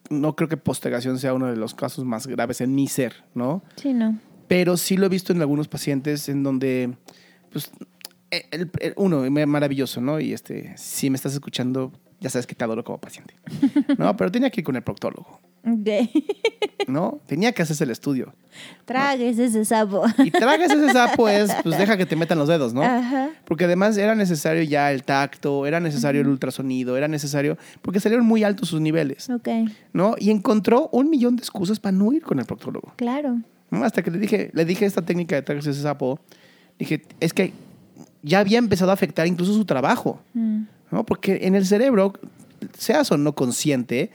no 0.09 0.35
creo 0.35 0.47
que 0.49 0.57
postergación 0.57 1.19
sea 1.19 1.33
uno 1.33 1.47
de 1.47 1.55
los 1.55 1.73
casos 1.75 2.05
más 2.05 2.27
graves 2.27 2.61
en 2.61 2.73
mi 2.75 2.87
ser, 2.87 3.13
¿no? 3.33 3.63
Sí, 3.75 3.93
no. 3.93 4.19
Pero 4.47 4.77
sí 4.77 4.97
lo 4.97 5.05
he 5.05 5.09
visto 5.09 5.33
en 5.33 5.41
algunos 5.41 5.67
pacientes 5.67 6.29
en 6.29 6.43
donde, 6.43 6.95
pues, 7.51 7.71
el- 8.31 8.71
el- 8.79 8.93
uno, 8.97 9.29
maravilloso, 9.47 9.99
¿no? 10.01 10.19
Y 10.19 10.33
este, 10.33 10.73
si 10.77 11.09
me 11.09 11.15
estás 11.15 11.33
escuchando, 11.33 11.91
ya 12.19 12.29
sabes 12.29 12.47
que 12.47 12.55
te 12.55 12.63
adoro 12.63 12.83
como 12.83 12.97
paciente. 12.99 13.35
No, 13.97 14.15
pero 14.17 14.31
tenía 14.31 14.49
que 14.49 14.61
ir 14.61 14.65
con 14.65 14.75
el 14.75 14.83
proctólogo, 14.83 15.39
¿no? 16.88 17.20
Tenía 17.27 17.51
que 17.51 17.62
hacerse 17.62 17.84
el 17.84 17.91
estudio. 17.91 18.34
Tragues 18.86 19.38
ese 19.38 19.65
sapo. 19.65 20.03
Y 20.24 20.32
tragas 20.32 20.72
ese 20.72 20.91
sapo 20.91 21.27
es, 21.29 21.51
pues 21.63 21.77
deja 21.79 21.98
que 21.98 22.06
te 22.06 22.15
metan 22.15 22.39
los 22.39 22.48
dedos, 22.48 22.74
¿no? 22.74 22.82
Ajá. 22.82 23.29
Porque 23.46 23.65
además 23.65 23.98
era 23.98 24.15
necesario 24.15 24.63
ya 24.63 24.91
el 24.91 25.03
tacto, 25.03 25.65
era 25.65 25.79
necesario 25.79 26.22
el 26.22 26.27
ultrasonido, 26.27 26.98
era 26.98 27.08
necesario, 27.08 27.58
porque 27.82 28.00
salieron 28.00 28.25
muy 28.25 28.44
altos 28.44 28.70
sus 28.70 28.82
niveles, 28.82 29.29
Ok, 29.29 29.48
¿no? 29.94 30.15
Y 30.17 30.32
encontró 30.32 30.89
un 30.91 31.10
millón 31.10 31.36
de 31.36 31.41
excusas 31.41 31.79
para 31.79 31.96
no 31.96 32.12
ir 32.13 32.24
con 32.24 32.39
el 32.39 32.46
proctólogo. 32.46 32.94
claro. 32.96 33.38
¿no? 33.70 33.84
Hasta 33.84 34.01
que 34.01 34.10
le 34.12 34.17
dije, 34.17 34.50
le 34.53 34.63
dije 34.63 34.86
esta 34.86 35.01
técnica 35.01 35.36
de 35.36 35.41
tragarse 35.41 35.72
ese 35.72 35.82
sapo, 35.82 36.22
dije, 36.79 37.01
es 37.20 37.34
que 37.34 37.51
ya 38.24 38.39
había 38.39 38.60
empezado 38.60 38.91
a 38.91 38.94
afectar 38.94 39.27
incluso 39.27 39.53
su 39.53 39.65
trabajo, 39.65 40.22
Mm, 40.34 40.62
¿no? 40.89 41.06
Porque 41.06 41.39
en 41.41 41.53
el 41.53 41.65
cerebro, 41.65 42.13
seas 42.77 43.12
o 43.12 43.17
no 43.17 43.34
consciente, 43.36 44.10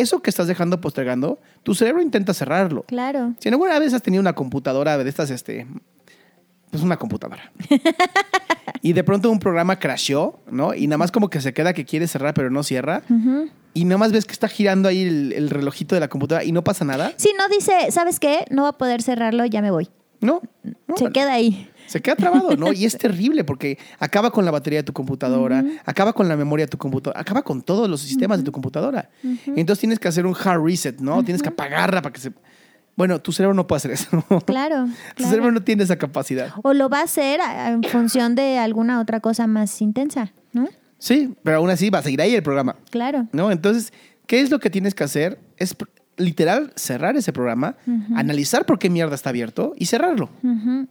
eso 0.00 0.20
que 0.22 0.30
estás 0.30 0.46
dejando 0.46 0.80
postergando, 0.80 1.38
tu 1.62 1.74
cerebro 1.74 2.02
intenta 2.02 2.34
cerrarlo. 2.34 2.84
Claro. 2.84 3.34
Si 3.38 3.48
alguna 3.48 3.78
vez 3.78 3.94
has 3.94 4.02
tenido 4.02 4.20
una 4.20 4.34
computadora 4.34 4.98
de 4.98 5.08
estas, 5.08 5.30
este, 5.30 5.66
pues 6.70 6.82
una 6.82 6.96
computadora. 6.96 7.52
y 8.82 8.92
de 8.92 9.04
pronto 9.04 9.30
un 9.30 9.38
programa 9.38 9.78
crashó, 9.78 10.40
¿no? 10.50 10.74
Y 10.74 10.86
nada 10.86 10.98
más 10.98 11.12
como 11.12 11.30
que 11.30 11.40
se 11.40 11.52
queda 11.52 11.72
que 11.72 11.84
quiere 11.84 12.06
cerrar 12.06 12.34
pero 12.34 12.50
no 12.50 12.62
cierra. 12.62 13.02
Y 13.74 13.84
nada 13.84 13.98
más 13.98 14.12
ves 14.12 14.24
que 14.24 14.32
está 14.32 14.48
girando 14.48 14.88
ahí 14.88 15.02
el, 15.02 15.32
el 15.32 15.50
relojito 15.50 15.94
de 15.94 16.00
la 16.00 16.08
computadora 16.08 16.44
y 16.44 16.52
no 16.52 16.64
pasa 16.64 16.84
nada. 16.84 17.12
Si 17.16 17.32
no 17.38 17.48
dice, 17.48 17.90
¿sabes 17.90 18.18
qué? 18.20 18.44
No 18.50 18.64
va 18.64 18.70
a 18.70 18.78
poder 18.78 19.02
cerrarlo, 19.02 19.44
ya 19.44 19.62
me 19.62 19.70
voy. 19.70 19.88
No. 20.20 20.42
no, 20.64 20.96
Se 20.96 21.10
queda 21.12 21.34
ahí. 21.34 21.70
Se 21.88 22.00
queda 22.00 22.14
trabado, 22.14 22.56
¿no? 22.56 22.72
Y 22.72 22.84
es 22.84 22.96
terrible 22.98 23.42
porque 23.44 23.78
acaba 23.98 24.30
con 24.30 24.44
la 24.44 24.50
batería 24.52 24.78
de 24.80 24.82
tu 24.84 24.92
computadora, 24.92 25.64
acaba 25.84 26.12
con 26.12 26.28
la 26.28 26.36
memoria 26.36 26.66
de 26.66 26.70
tu 26.70 26.78
computadora, 26.78 27.20
acaba 27.20 27.42
con 27.42 27.62
todos 27.62 27.88
los 27.88 28.00
sistemas 28.00 28.38
de 28.38 28.44
tu 28.44 28.52
computadora. 28.52 29.10
Entonces 29.46 29.80
tienes 29.80 29.98
que 29.98 30.06
hacer 30.08 30.26
un 30.26 30.34
hard 30.34 30.62
reset, 30.62 31.00
¿no? 31.00 31.24
Tienes 31.24 31.42
que 31.42 31.48
apagarla 31.48 32.02
para 32.02 32.12
que 32.12 32.20
se... 32.20 32.32
Bueno, 32.94 33.20
tu 33.20 33.30
cerebro 33.32 33.54
no 33.54 33.66
puede 33.66 33.78
hacer 33.78 33.90
eso. 33.92 34.08
Claro. 34.44 34.86
Tu 34.86 35.14
claro. 35.16 35.30
cerebro 35.30 35.52
no 35.52 35.62
tiene 35.62 35.84
esa 35.84 35.96
capacidad. 35.96 36.50
O 36.62 36.72
lo 36.74 36.88
va 36.88 37.00
a 37.00 37.04
hacer 37.04 37.40
a- 37.40 37.70
en 37.70 37.82
función 37.84 38.34
de 38.34 38.58
alguna 38.58 39.00
otra 39.00 39.20
cosa 39.20 39.46
más 39.46 39.80
intensa, 39.80 40.32
¿no? 40.52 40.68
Sí, 40.98 41.34
pero 41.44 41.58
aún 41.58 41.70
así 41.70 41.90
va 41.90 42.00
a 42.00 42.02
seguir 42.02 42.20
ahí 42.20 42.34
el 42.34 42.42
programa, 42.42 42.74
Claro. 42.90 43.28
¿no? 43.32 43.52
Entonces, 43.52 43.92
¿qué 44.26 44.40
es 44.40 44.50
lo 44.50 44.58
que 44.58 44.68
tienes 44.68 44.94
que 44.96 45.04
hacer? 45.04 45.38
Es 45.56 45.76
literal 46.18 46.72
cerrar 46.76 47.16
ese 47.16 47.32
programa, 47.32 47.76
analizar 48.14 48.66
por 48.66 48.78
qué 48.78 48.90
mierda 48.90 49.14
está 49.14 49.30
abierto 49.30 49.72
y 49.76 49.86
cerrarlo. 49.86 50.28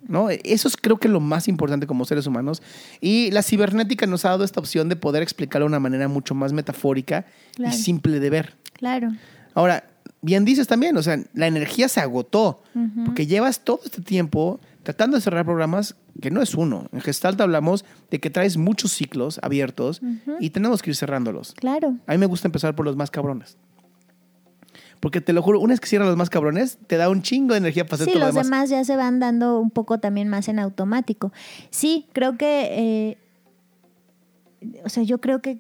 ¿no? 0.08 0.30
Eso 0.30 0.68
es 0.68 0.78
creo 0.78 0.98
que 0.98 1.08
lo 1.08 1.20
más 1.20 1.48
importante 1.48 1.86
como 1.86 2.06
seres 2.06 2.26
humanos. 2.28 2.62
Y 3.02 3.30
la 3.32 3.44
cibernética 3.44 4.06
nos 4.08 4.26
ha 4.26 4.30
dado 4.30 4.44
esta 4.44 4.60
opción 4.60 4.90
de 4.90 4.96
poder 4.96 5.22
explicarlo 5.22 5.66
de 5.66 5.70
una 5.70 5.80
manera 5.80 6.08
mucho 6.08 6.34
más 6.34 6.54
metafórica 6.54 7.26
Claro. 7.56 7.74
y 7.76 7.78
simple 7.78 8.20
de 8.20 8.30
ver. 8.30 8.56
Claro. 8.74 9.10
Ahora, 9.54 9.84
bien 10.22 10.46
dices 10.46 10.68
también, 10.68 10.96
o 10.98 11.04
sea, 11.04 11.20
la 11.34 11.48
energía 11.48 11.90
se 11.90 12.00
agotó, 12.00 12.62
porque 13.06 13.28
llevas 13.28 13.60
todo 13.62 13.80
este 13.86 14.02
tiempo 14.02 14.60
tratando 14.84 15.18
de 15.18 15.22
cerrar 15.22 15.44
programas 15.44 15.96
que 16.22 16.32
no 16.32 16.42
es 16.42 16.56
uno. 16.56 16.88
En 16.94 17.02
Gestalt 17.02 17.40
hablamos 17.42 17.84
de 18.10 18.20
que 18.20 18.30
traes 18.30 18.56
muchos 18.58 18.92
ciclos 18.94 19.40
abiertos 19.44 20.02
y 20.40 20.52
tenemos 20.52 20.82
que 20.82 20.92
ir 20.92 20.96
cerrándolos. 20.96 21.54
Claro. 21.54 21.96
A 22.08 22.12
mí 22.14 22.18
me 22.18 22.26
gusta 22.26 22.48
empezar 22.48 22.76
por 22.76 22.86
los 22.86 22.96
más 22.96 23.12
cabrones. 23.12 23.58
Porque 25.00 25.22
te 25.22 25.32
lo 25.34 25.42
juro, 25.42 25.60
una 25.60 25.74
vez 25.74 25.80
que 25.80 25.88
cierras 25.88 26.08
los 26.08 26.18
más 26.18 26.30
cabrones, 26.30 26.78
te 26.88 26.98
da 26.98 27.10
un 27.10 27.22
chingo 27.22 27.54
de 27.54 27.60
energía 27.60 27.86
para 27.86 27.96
hacer 27.96 28.06
Sí, 28.08 28.12
todo 28.14 28.20
lo 28.22 28.26
los 28.28 28.36
demás. 28.36 28.48
demás 28.48 28.70
ya 28.70 28.84
se 28.84 28.96
van 28.96 29.20
dando 29.20 29.60
un 29.60 29.70
poco 29.70 30.00
también 30.00 30.28
más 30.28 30.48
en 30.48 30.60
automático. 30.60 31.32
Sí, 31.70 32.08
creo 32.14 32.38
que, 32.38 33.18
eh, 34.62 34.78
o 34.84 34.90
sea, 34.90 35.04
yo 35.04 35.20
creo 35.22 35.42
que 35.42 35.60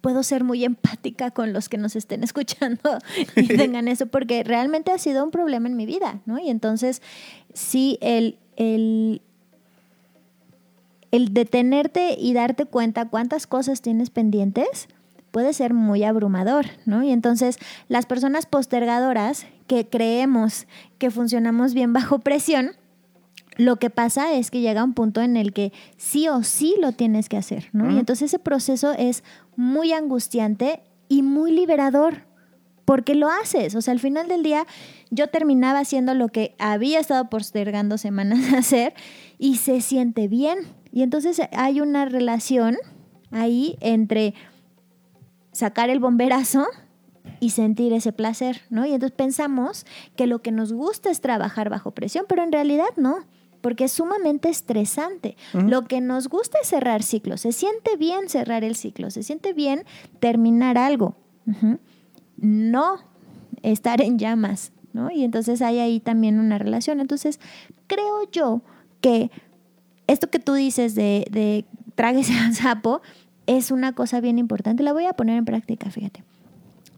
puedo 0.00 0.22
ser 0.22 0.42
muy 0.44 0.64
empática 0.72 1.30
con 1.30 1.52
los 1.52 1.68
que 1.68 1.78
nos 1.78 1.94
estén 1.96 2.22
escuchando 2.24 2.98
y 3.36 3.46
tengan 3.56 3.88
eso, 3.88 4.06
porque 4.06 4.42
realmente 4.44 4.90
ha 4.90 4.98
sido 4.98 5.22
un 5.24 5.30
problema 5.30 5.68
en 5.68 5.76
mi 5.76 5.86
vida, 5.86 6.20
¿no? 6.26 6.38
Y 6.38 6.50
entonces, 6.50 7.02
sí, 7.54 7.98
el, 8.00 8.36
el, 8.56 9.22
el 11.12 11.32
detenerte 11.32 12.16
y 12.18 12.32
darte 12.34 12.64
cuenta 12.66 13.08
cuántas 13.08 13.46
cosas 13.46 13.80
tienes 13.80 14.10
pendientes 14.10 14.88
puede 15.36 15.52
ser 15.52 15.74
muy 15.74 16.02
abrumador, 16.02 16.64
¿no? 16.86 17.02
Y 17.02 17.12
entonces 17.12 17.58
las 17.88 18.06
personas 18.06 18.46
postergadoras 18.46 19.44
que 19.66 19.86
creemos 19.86 20.66
que 20.96 21.10
funcionamos 21.10 21.74
bien 21.74 21.92
bajo 21.92 22.18
presión, 22.20 22.70
lo 23.58 23.76
que 23.76 23.90
pasa 23.90 24.32
es 24.32 24.50
que 24.50 24.62
llega 24.62 24.82
un 24.82 24.94
punto 24.94 25.20
en 25.20 25.36
el 25.36 25.52
que 25.52 25.74
sí 25.98 26.26
o 26.26 26.42
sí 26.42 26.74
lo 26.80 26.92
tienes 26.92 27.28
que 27.28 27.36
hacer, 27.36 27.68
¿no? 27.74 27.90
Y 27.90 27.98
entonces 27.98 28.30
ese 28.30 28.38
proceso 28.38 28.92
es 28.92 29.24
muy 29.56 29.92
angustiante 29.92 30.80
y 31.06 31.20
muy 31.20 31.52
liberador, 31.52 32.22
porque 32.86 33.14
lo 33.14 33.28
haces. 33.28 33.74
O 33.74 33.82
sea, 33.82 33.92
al 33.92 34.00
final 34.00 34.28
del 34.28 34.42
día 34.42 34.66
yo 35.10 35.28
terminaba 35.28 35.80
haciendo 35.80 36.14
lo 36.14 36.28
que 36.28 36.54
había 36.58 36.98
estado 36.98 37.28
postergando 37.28 37.98
semanas 37.98 38.40
a 38.54 38.58
hacer 38.60 38.94
y 39.38 39.56
se 39.56 39.82
siente 39.82 40.28
bien. 40.28 40.60
Y 40.92 41.02
entonces 41.02 41.42
hay 41.52 41.82
una 41.82 42.06
relación 42.06 42.78
ahí 43.30 43.76
entre 43.82 44.32
sacar 45.56 45.88
el 45.88 46.00
bomberazo 46.00 46.66
y 47.40 47.50
sentir 47.50 47.92
ese 47.92 48.12
placer, 48.12 48.62
¿no? 48.70 48.84
Y 48.86 48.92
entonces 48.92 49.16
pensamos 49.16 49.86
que 50.14 50.26
lo 50.26 50.42
que 50.42 50.52
nos 50.52 50.72
gusta 50.72 51.10
es 51.10 51.20
trabajar 51.20 51.70
bajo 51.70 51.92
presión, 51.92 52.26
pero 52.28 52.42
en 52.42 52.52
realidad 52.52 52.88
no, 52.96 53.24
porque 53.62 53.84
es 53.84 53.92
sumamente 53.92 54.48
estresante. 54.50 55.36
Lo 55.54 55.84
que 55.84 56.00
nos 56.00 56.28
gusta 56.28 56.58
es 56.62 56.68
cerrar 56.68 57.02
ciclos, 57.02 57.40
se 57.40 57.52
siente 57.52 57.96
bien 57.96 58.28
cerrar 58.28 58.64
el 58.64 58.76
ciclo, 58.76 59.10
se 59.10 59.22
siente 59.22 59.54
bien 59.54 59.84
terminar 60.20 60.76
algo, 60.76 61.16
no 62.36 62.98
estar 63.62 64.02
en 64.02 64.18
llamas, 64.18 64.72
¿no? 64.92 65.10
Y 65.10 65.24
entonces 65.24 65.62
hay 65.62 65.78
ahí 65.78 66.00
también 66.00 66.38
una 66.38 66.58
relación. 66.58 67.00
Entonces, 67.00 67.40
creo 67.86 68.30
yo 68.30 68.60
que 69.00 69.30
esto 70.06 70.28
que 70.28 70.38
tú 70.38 70.52
dices 70.52 70.94
de, 70.94 71.26
de 71.30 71.64
tráguese 71.94 72.34
al 72.38 72.54
sapo 72.54 73.00
es 73.46 73.70
una 73.70 73.92
cosa 73.92 74.20
bien 74.20 74.38
importante. 74.38 74.82
La 74.82 74.92
voy 74.92 75.04
a 75.04 75.12
poner 75.12 75.36
en 75.36 75.44
práctica, 75.44 75.90
fíjate. 75.90 76.22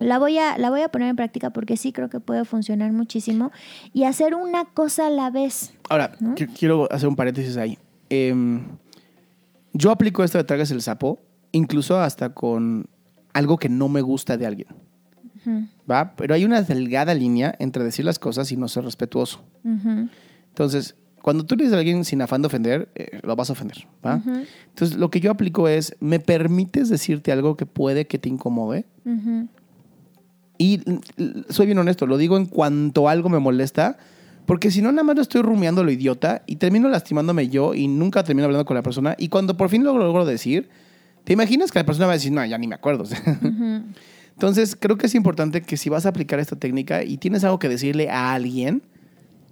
La 0.01 0.19
voy, 0.19 0.39
a, 0.39 0.59
la 0.59 0.71
voy 0.71 0.83
a 0.83 0.89
poner 0.91 1.09
en 1.09 1.17
práctica 1.17 1.51
porque 1.51 1.77
sí 1.77 1.93
creo 1.93 2.09
que 2.09 2.21
puede 2.21 2.45
funcionar 2.45 2.93
muchísimo 2.93 3.51
y 3.93 4.05
hacer 4.05 4.35
una 4.35 4.65
cosa 4.67 5.09
a 5.09 5.11
la 5.11 5.31
vez. 5.31 5.75
Ahora, 5.89 6.13
quiero 6.57 6.91
hacer 6.93 7.09
un 7.09 7.17
paréntesis 7.17 7.57
ahí. 7.57 7.79
Em, 8.09 8.63
yo 9.73 9.91
aplico 9.91 10.23
esto 10.23 10.39
de 10.39 10.45
tragas 10.45 10.71
el 10.71 10.83
sapo, 10.83 11.21
incluso 11.51 11.99
hasta 12.01 12.33
con 12.33 12.87
algo 13.33 13.59
que 13.59 13.69
no 13.69 13.89
me 13.89 14.01
gusta 14.01 14.37
de 14.37 14.47
alguien. 14.47 14.69
¿Va? 15.91 16.15
Pero 16.15 16.35
hay 16.35 16.45
una 16.45 16.61
delgada 16.63 17.15
línea 17.15 17.55
entre 17.59 17.83
decir 17.83 18.05
las 18.05 18.19
cosas 18.19 18.53
y 18.53 18.57
no 18.57 18.69
ser 18.69 18.85
respetuoso. 18.85 19.43
Entonces, 19.65 20.95
cuando 21.29 21.45
tú 21.45 21.57
le 21.57 21.65
dices 21.65 21.77
a 21.77 21.81
alguien 21.81 22.07
sin 22.07 22.23
afán 22.23 22.41
de 22.41 22.47
ofender, 22.47 22.89
eh, 22.95 23.21
lo 23.23 23.37
vas 23.37 23.51
a 23.51 23.53
ofender. 23.53 23.87
¿va? 24.03 24.17
ujú, 24.17 24.47
Entonces, 24.71 24.97
lo 24.97 25.11
que 25.11 25.21
yo 25.21 25.31
aplico 25.31 25.69
es, 25.69 25.95
¿me 26.01 26.21
permites 26.21 26.89
decirte 26.89 27.33
algo 27.33 27.55
que 27.55 27.67
puede 27.67 28.07
que 28.07 28.19
te 28.19 28.31
incomode? 28.31 28.87
ujú. 29.05 29.47
Y 30.57 30.79
mm, 30.79 31.51
soy 31.51 31.67
bien 31.67 31.77
honesto, 31.77 32.07
lo 32.07 32.17
digo 32.17 32.39
en 32.39 32.47
cuanto 32.47 33.11
algo 33.11 33.29
me 33.29 33.39
molesta, 33.41 33.99
porque 34.47 34.71
si 34.71 34.81
no, 34.81 34.91
nada 34.91 35.03
más 35.03 35.17
lo 35.17 35.21
estoy 35.21 35.43
rumiando 35.43 35.85
lo 35.85 35.91
idiota 35.91 36.45
y 36.47 36.57
termino 36.57 36.89
lastimándome 36.89 37.51
yo 37.51 37.75
y 37.75 37.89
nunca 37.89 38.25
termino 38.25 38.47
hablando 38.47 38.65
con 38.65 38.77
la 38.77 38.83
persona. 38.83 39.15
Y 39.19 39.29
cuando 39.29 39.55
por 39.55 39.69
fin 39.69 39.85
lo 39.85 39.99
logro 39.99 40.25
decir, 40.25 40.71
¿te 41.25 41.35
imaginas 41.35 41.71
que 41.71 41.79
la 41.79 41.85
persona 41.85 42.07
va 42.07 42.13
a 42.13 42.17
decir, 42.17 42.33
no, 42.33 42.43
ya 42.47 42.57
ni 42.57 42.69
me 42.69 42.75
acuerdo? 42.77 43.05
Ujú. 43.43 43.83
Entonces, 44.33 44.79
creo 44.81 44.97
que 44.97 45.09
es 45.09 45.15
importante 45.15 45.61
que 45.61 45.77
si 45.77 45.91
vas 45.91 46.07
a 46.07 46.09
aplicar 46.09 46.41
esta 46.41 46.57
técnica 46.57 47.05
y 47.05 47.19
tienes 47.19 47.45
algo 47.45 47.59
que 47.59 47.69
decirle 47.69 48.09
a 48.09 48.33
alguien, 48.33 48.81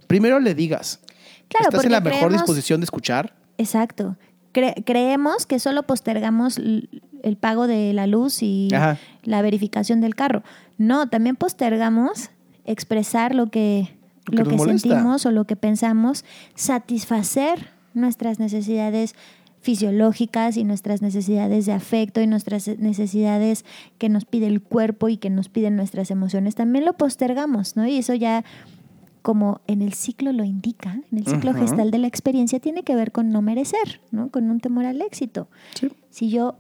primero 0.07 0.41
le 0.41 0.55
digas. 0.55 1.01
Claro, 1.49 1.67
¿Estás 1.71 1.85
en 1.85 1.93
la 1.93 2.01
mejor 2.01 2.19
creemos- 2.29 2.33
disposición 2.33 2.81
de 2.81 2.85
escuchar? 2.85 3.35
Exacto. 3.59 4.17
Cre- 4.53 4.83
creemos 4.85 5.47
que 5.47 5.59
solo 5.59 5.83
postergamos 5.85 6.59
el 6.59 7.37
pago 7.39 7.67
de 7.67 7.93
la 7.93 8.07
luz 8.07 8.43
y 8.43 8.69
Ajá. 8.75 8.99
la 9.23 9.43
verificación 9.43 10.01
del 10.01 10.15
carro. 10.15 10.43
No, 10.79 11.09
también 11.09 11.37
postergamos 11.37 12.31
expresar 12.65 13.35
lo 13.35 13.47
que, 13.49 13.97
Lo 14.27 14.45
que 14.45 14.51
lo 14.57 14.65
que 14.67 14.79
sentimos 14.79 15.25
o 15.27 15.31
lo 15.31 15.45
que 15.45 15.57
pensamos, 15.57 16.25
satisfacer 16.55 17.69
nuestras 17.95 18.39
necesidades 18.39 19.15
fisiológicas 19.61 20.57
y 20.57 20.65
nuestras 20.65 21.03
necesidades 21.03 21.67
de 21.67 21.73
afecto 21.73 22.21
y 22.21 22.27
nuestras 22.27 22.69
necesidades 22.79 23.65
que 23.99 24.09
nos 24.09 24.25
pide 24.25 24.47
el 24.47 24.63
cuerpo 24.63 25.09
y 25.09 25.17
que 25.17 25.31
nos 25.31 25.49
piden 25.49 25.75
nuestras 25.77 26.11
emociones. 26.11 26.55
También 26.55 26.85
lo 26.85 26.93
postergamos, 26.93 27.77
¿no? 27.77 27.87
Y 27.87 27.97
eso 27.99 28.15
ya 28.15 28.45
como 29.27 29.61
en 29.67 29.83
el 29.83 29.93
ciclo 29.93 30.31
lo 30.31 30.45
indica, 30.45 31.01
en 31.11 31.19
el 31.19 31.27
ciclo 31.27 31.53
gestal 31.53 31.91
de 31.91 31.99
la 31.99 32.07
experiencia, 32.07 32.61
tiene 32.61 32.85
que 32.85 32.95
ver 32.95 33.11
con 33.11 33.31
no 33.31 33.43
merecer, 33.43 34.01
¿no? 34.13 34.31
Con 34.31 34.49
un 34.49 34.61
temor 34.61 34.87
al 34.87 35.03
éxito. 35.03 35.49
Sí. 35.75 35.91
Si 36.11 36.31
yo 36.31 36.55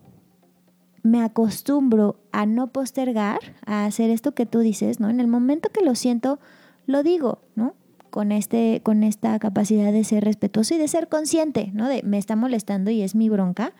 me 1.04 1.22
acostumbro 1.22 2.18
a 2.32 2.44
no 2.44 2.72
postergar, 2.72 3.38
a 3.66 3.84
hacer 3.84 4.10
esto 4.10 4.34
que 4.34 4.46
tú 4.46 4.58
dices, 4.58 4.98
¿no? 4.98 5.10
En 5.10 5.20
el 5.20 5.28
momento 5.28 5.68
que 5.68 5.84
lo 5.84 5.94
siento, 5.94 6.40
lo 6.86 7.04
digo, 7.04 7.38
¿no? 7.54 7.76
Con, 8.10 8.32
este, 8.32 8.80
con 8.82 9.04
esta 9.04 9.38
capacidad 9.38 9.92
de 9.92 10.02
ser 10.02 10.24
respetuoso 10.24 10.74
y 10.74 10.78
de 10.78 10.88
ser 10.88 11.08
consciente, 11.08 11.70
¿no? 11.72 11.86
De 11.86 12.02
me 12.02 12.18
está 12.18 12.34
molestando 12.34 12.90
y 12.90 13.02
es 13.02 13.14
mi 13.14 13.28
bronca 13.28 13.74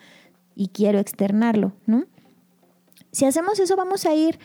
y 0.54 0.68
quiero 0.68 1.00
externarlo, 1.00 1.72
¿no? 1.86 2.04
Si 3.10 3.24
hacemos 3.24 3.58
eso, 3.58 3.74
vamos 3.74 4.06
a 4.06 4.14
ir 4.14 4.38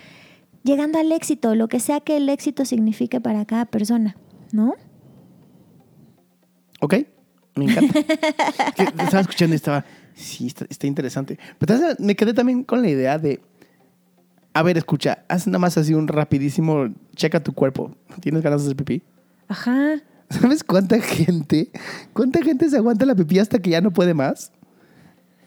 llegando 0.64 0.98
al 0.98 1.12
éxito, 1.12 1.54
lo 1.54 1.68
que 1.68 1.80
sea 1.80 2.00
que 2.00 2.18
el 2.18 2.28
éxito 2.28 2.66
signifique 2.66 3.22
para 3.22 3.46
cada 3.46 3.66
persona, 3.66 4.16
¿no? 4.54 4.76
Ok, 6.82 6.96
me 7.56 7.66
encanta. 7.66 7.94
Que 8.76 8.84
estaba 8.84 9.22
escuchando 9.22 9.54
y 9.54 9.58
estaba, 9.58 9.86
sí, 10.14 10.48
está, 10.48 10.66
está 10.70 10.88
interesante. 10.88 11.38
Pero 11.60 11.78
¿sabes? 11.78 12.00
me 12.00 12.16
quedé 12.16 12.34
también 12.34 12.64
con 12.64 12.82
la 12.82 12.90
idea 12.90 13.18
de, 13.18 13.42
a 14.54 14.64
ver, 14.64 14.78
escucha, 14.78 15.24
haz 15.28 15.48
nada 15.48 15.60
más 15.60 15.78
así 15.78 15.94
un 15.94 16.08
rapidísimo, 16.08 16.90
checa 17.16 17.42
tu 17.42 17.54
cuerpo. 17.54 17.96
¿Tienes 18.20 18.42
ganas 18.42 18.62
de 18.62 18.68
hacer 18.68 18.78
pipí? 18.78 19.04
Ajá. 19.48 20.02
¿Sabes 20.30 20.64
cuánta 20.64 21.00
gente, 21.00 21.70
cuánta 22.14 22.42
gente 22.42 22.70
se 22.70 22.78
aguanta 22.78 23.06
la 23.06 23.16
pipí 23.16 23.40
hasta 23.40 23.60
que 23.60 23.70
ya 23.70 23.82
no 23.82 23.92
puede 23.92 24.14
más? 24.14 24.52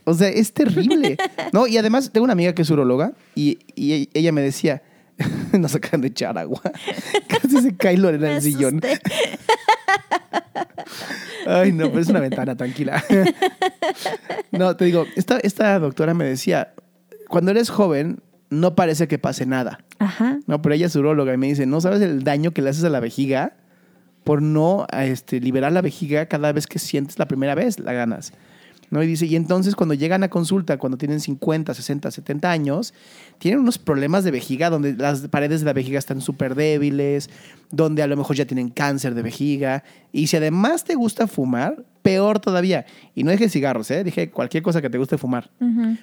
O 0.05 0.13
sea, 0.15 0.29
es 0.29 0.53
terrible. 0.53 1.17
No, 1.53 1.67
y 1.69 1.79
además 1.79 2.11
tengo 2.13 2.25
una 2.25 2.33
amiga 2.33 2.53
que 2.53 2.63
es 2.63 2.71
urologa 2.71 3.13
y, 3.37 3.59
y 3.77 4.09
ella 4.13 4.33
me 4.33 4.43
decía, 4.43 4.83
nos 5.59 5.75
acaban 5.75 6.01
de 6.03 6.09
echar 6.09 6.37
agua. 6.39 6.61
Casi 7.29 7.61
se 7.61 7.77
cae 7.77 7.97
Lorena 7.97 8.27
en 8.27 8.33
Me 8.33 8.37
el 8.37 8.43
sillón. 8.43 8.81
Ay, 11.47 11.73
no, 11.73 11.89
pero 11.89 12.01
es 12.01 12.09
una 12.09 12.21
ventana, 12.21 12.57
tranquila. 12.57 13.05
No, 14.51 14.77
te 14.77 14.87
digo, 14.87 15.05
esta, 15.15 15.39
esta 15.39 15.79
doctora 15.79 16.15
me 16.15 16.25
decía, 16.25 16.73
cuando 17.29 17.51
eres 17.51 17.69
joven, 17.69 18.21
no 18.49 18.75
parece 18.75 19.09
que 19.09 19.19
pase 19.19 19.45
nada. 19.45 19.81
Ajá. 19.99 20.39
No, 20.47 20.63
pero 20.63 20.75
ella 20.75 20.87
es 20.87 20.97
uróloga 20.97 21.35
y 21.35 21.37
me 21.37 21.49
dice, 21.49 21.67
¿no 21.67 21.83
sabes 21.83 22.01
el 22.01 22.25
daño 22.25 22.53
que 22.53 22.63
le 22.63 22.71
haces 22.71 22.85
a 22.85 22.89
la 22.89 23.01
vejiga 23.01 23.57
por 24.25 24.41
no 24.41 24.87
este, 24.93 25.39
liberar 25.41 25.73
la 25.73 25.83
vejiga 25.83 26.27
cada 26.27 26.51
vez 26.53 26.67
que 26.67 26.79
sientes 26.79 27.19
la 27.19 27.29
primera 27.29 27.55
vez 27.55 27.79
la 27.79 27.93
ganas? 27.93 28.33
¿No? 28.95 29.03
Y 29.03 29.09
dice, 29.09 29.27
y 29.27 29.35
entonces 29.35 29.75
cuando 29.75 29.95
llegan 29.95 30.23
a 30.23 30.29
consulta, 30.29 30.79
cuando 30.79 30.97
tienen 30.97 31.19
50, 31.19 31.75
60, 31.75 32.13
70 32.13 32.49
años, 32.49 32.95
tienen 33.39 33.59
unos 33.59 33.77
problemas 33.77 34.23
de 34.23 34.31
vejiga 34.31 34.71
donde 34.71 34.95
las 34.95 35.27
paredes 35.27 35.63
de 35.63 35.67
la 35.67 35.73
vejiga 35.73 35.99
están 35.99 36.21
súper 36.21 36.55
débiles, 36.55 37.29
donde 37.73 38.05
a 38.05 38.07
lo 38.07 38.17
mejor 38.17 38.37
ya 38.37 38.45
tienen 38.45 38.69
cáncer 38.69 39.17
de 39.17 39.23
vejiga. 39.23 39.83
Y 40.13 40.29
si 40.29 40.37
además 40.37 40.85
te 40.85 40.95
gusta 40.95 41.27
fumar, 41.27 41.85
peor 42.03 42.39
todavía. 42.39 42.87
Y 43.17 43.25
no 43.25 43.33
dije 43.33 43.49
cigarros, 43.49 43.91
¿eh? 43.91 44.05
dije 44.05 44.31
cualquier 44.31 44.63
cosa 44.63 44.81
que 44.81 44.91
te 44.91 44.99
guste 44.99 45.19
fumar. 45.19 45.51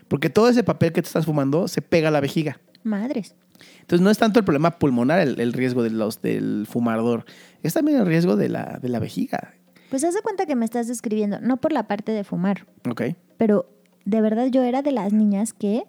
Porque 0.09 0.29
todo 0.29 0.49
ese 0.49 0.65
papel 0.65 0.91
que 0.91 1.01
te 1.01 1.07
estás 1.07 1.25
fumando 1.25 1.69
se 1.69 1.81
pega 1.81 2.09
a 2.09 2.11
la 2.11 2.19
vejiga. 2.19 2.59
Madres. 2.83 3.35
Entonces 3.79 4.03
no 4.03 4.09
es 4.09 4.17
tanto 4.17 4.37
el 4.39 4.43
problema 4.43 4.71
pulmonar 4.71 5.21
el, 5.21 5.39
el 5.39 5.53
riesgo 5.53 5.81
de 5.81 5.91
los, 5.91 6.21
del 6.21 6.67
fumador, 6.69 7.23
es 7.63 7.73
también 7.73 7.99
el 7.99 8.05
riesgo 8.05 8.35
de 8.35 8.49
la, 8.49 8.79
de 8.81 8.89
la 8.89 8.99
vejiga. 8.99 9.53
Pues 9.91 10.03
haz 10.05 10.15
de 10.15 10.21
cuenta 10.21 10.45
que 10.47 10.55
me 10.55 10.65
estás 10.65 10.87
describiendo, 10.87 11.39
no 11.41 11.57
por 11.57 11.71
la 11.73 11.85
parte 11.87 12.11
de 12.13 12.23
fumar, 12.23 12.65
¿Ok? 12.89 13.01
pero 13.37 13.67
de 14.05 14.21
verdad 14.21 14.47
yo 14.47 14.63
era 14.63 14.81
de 14.81 14.91
las 14.93 15.11
niñas 15.13 15.51
que 15.53 15.83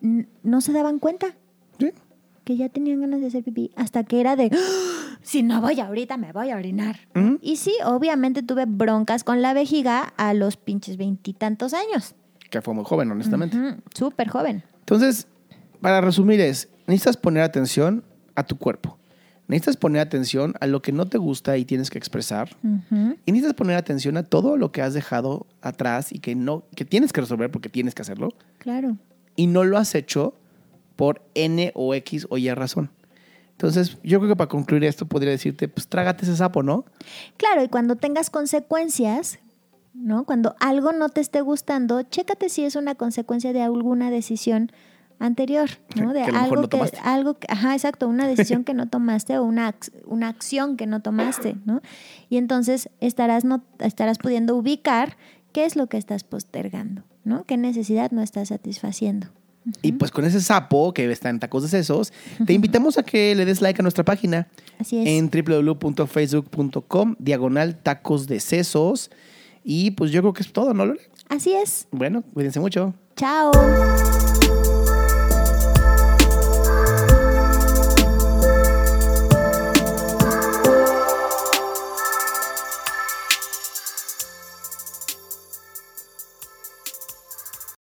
no 0.00 0.60
se 0.60 0.72
daban 0.72 0.98
cuenta 1.00 1.34
Sí. 1.78 1.90
que 2.44 2.56
ya 2.56 2.68
tenían 2.68 3.00
ganas 3.00 3.20
de 3.20 3.26
hacer 3.26 3.42
pipí 3.42 3.72
hasta 3.74 4.04
que 4.04 4.20
era 4.20 4.36
de 4.36 4.50
"¡Ah! 4.52 5.18
si 5.22 5.42
no 5.42 5.60
voy 5.60 5.80
ahorita, 5.80 6.16
me 6.16 6.30
voy 6.32 6.50
a 6.50 6.56
orinar. 6.56 7.00
Y 7.40 7.56
sí, 7.56 7.74
obviamente 7.84 8.42
tuve 8.42 8.66
broncas 8.66 9.24
con 9.24 9.42
la 9.42 9.52
vejiga 9.52 10.12
a 10.16 10.32
los 10.32 10.56
pinches 10.56 10.96
veintitantos 10.96 11.74
años. 11.74 12.14
Que 12.50 12.62
fue 12.62 12.72
muy 12.72 12.84
joven, 12.84 13.10
honestamente. 13.10 13.58
Ujú, 13.58 13.80
Súper 13.94 14.28
joven. 14.28 14.62
Entonces, 14.80 15.26
para 15.80 16.00
resumir 16.00 16.40
es, 16.40 16.68
necesitas 16.86 17.16
poner 17.16 17.42
atención 17.42 18.04
a 18.36 18.44
tu 18.44 18.56
cuerpo. 18.58 18.96
Necesitas 19.46 19.76
poner 19.76 20.00
atención 20.00 20.54
a 20.60 20.66
lo 20.66 20.80
que 20.80 20.90
no 20.92 21.06
te 21.06 21.18
gusta 21.18 21.58
y 21.58 21.64
tienes 21.66 21.90
que 21.90 21.98
expresar. 21.98 22.56
Ujú. 22.62 23.16
Y 23.26 23.32
necesitas 23.32 23.54
poner 23.54 23.76
atención 23.76 24.16
a 24.16 24.22
todo 24.22 24.56
lo 24.56 24.72
que 24.72 24.80
has 24.80 24.94
dejado 24.94 25.46
atrás 25.60 26.12
y 26.12 26.18
que 26.20 26.34
no 26.34 26.64
que 26.74 26.84
tienes 26.86 27.12
que 27.12 27.20
resolver 27.20 27.50
porque 27.50 27.68
tienes 27.68 27.94
que 27.94 28.02
hacerlo 28.02 28.30
Claro. 28.58 28.96
y 29.36 29.46
no 29.46 29.64
lo 29.64 29.76
has 29.76 29.94
hecho 29.94 30.34
por 30.96 31.22
N 31.34 31.72
o 31.74 31.94
X 31.94 32.26
o 32.30 32.38
Y 32.38 32.48
razón. 32.54 32.90
Entonces, 33.52 33.98
yo 34.02 34.18
creo 34.18 34.30
que 34.30 34.36
para 34.36 34.48
concluir 34.48 34.82
esto 34.84 35.06
podría 35.06 35.30
decirte, 35.30 35.68
pues 35.68 35.86
trágate 35.88 36.24
ese 36.24 36.36
sapo, 36.36 36.62
¿no? 36.62 36.84
Claro, 37.36 37.62
y 37.62 37.68
cuando 37.68 37.94
tengas 37.96 38.28
consecuencias, 38.30 39.38
¿no? 39.92 40.24
Cuando 40.24 40.56
algo 40.58 40.92
no 40.92 41.08
te 41.08 41.20
esté 41.20 41.40
gustando, 41.40 42.02
chécate 42.02 42.48
si 42.48 42.64
es 42.64 42.74
una 42.76 42.94
consecuencia 42.96 43.52
de 43.52 43.62
alguna 43.62 44.10
decisión 44.10 44.72
anterior, 45.18 45.70
¿no? 45.96 46.12
De 46.12 46.24
Que 46.24 46.30
algo 46.36 46.56
no 46.56 46.68
que, 46.68 46.80
algo 47.02 47.34
que- 47.34 47.46
ajá, 47.50 47.74
exacto, 47.74 48.08
una 48.08 48.26
decisión 48.28 48.64
que 48.64 48.74
no 48.74 48.88
tomaste 48.88 49.38
o 49.38 49.44
una, 49.44 49.74
una 50.06 50.28
acción 50.28 50.76
que 50.76 50.86
no 50.86 51.00
tomaste, 51.00 51.56
¿no? 51.64 51.80
Y 52.28 52.36
entonces 52.36 52.88
estarás, 53.00 53.44
no, 53.44 53.62
estarás 53.78 54.18
pudiendo 54.18 54.56
ubicar 54.56 55.16
qué 55.52 55.64
es 55.64 55.76
lo 55.76 55.86
que 55.86 55.96
estás 55.96 56.24
postergando, 56.24 57.02
¿no? 57.24 57.44
¿Qué 57.44 57.56
necesidad 57.56 58.10
no 58.10 58.22
estás 58.22 58.48
satisfaciendo? 58.48 59.28
Y 59.80 59.92
pues 59.92 60.10
con 60.10 60.26
ese 60.26 60.42
sapo 60.42 60.92
que 60.92 61.10
está 61.10 61.30
en 61.30 61.40
Tacos 61.40 61.62
de 61.62 61.68
Sesos, 61.70 62.12
te 62.44 62.52
invitamos 62.52 62.98
a 62.98 63.02
que 63.02 63.34
le 63.34 63.46
des 63.46 63.62
like 63.62 63.80
a 63.80 63.82
nuestra 63.82 64.04
página 64.04 64.46
Así 64.78 64.98
es. 64.98 65.06
en 65.08 65.30
www.facebook.com, 65.30 67.16
diagonal 67.18 67.76
tacos 67.82 68.26
de 68.26 68.40
sesos. 68.40 69.10
Y 69.62 69.92
pues 69.92 70.10
yo 70.10 70.20
creo 70.20 70.34
que 70.34 70.42
es 70.42 70.52
todo, 70.52 70.74
¿no, 70.74 70.84
Lore? 70.84 71.00
Así 71.30 71.54
es. 71.54 71.88
Bueno, 71.92 72.22
cuídense 72.34 72.60
mucho. 72.60 72.92
Chao. 73.16 73.52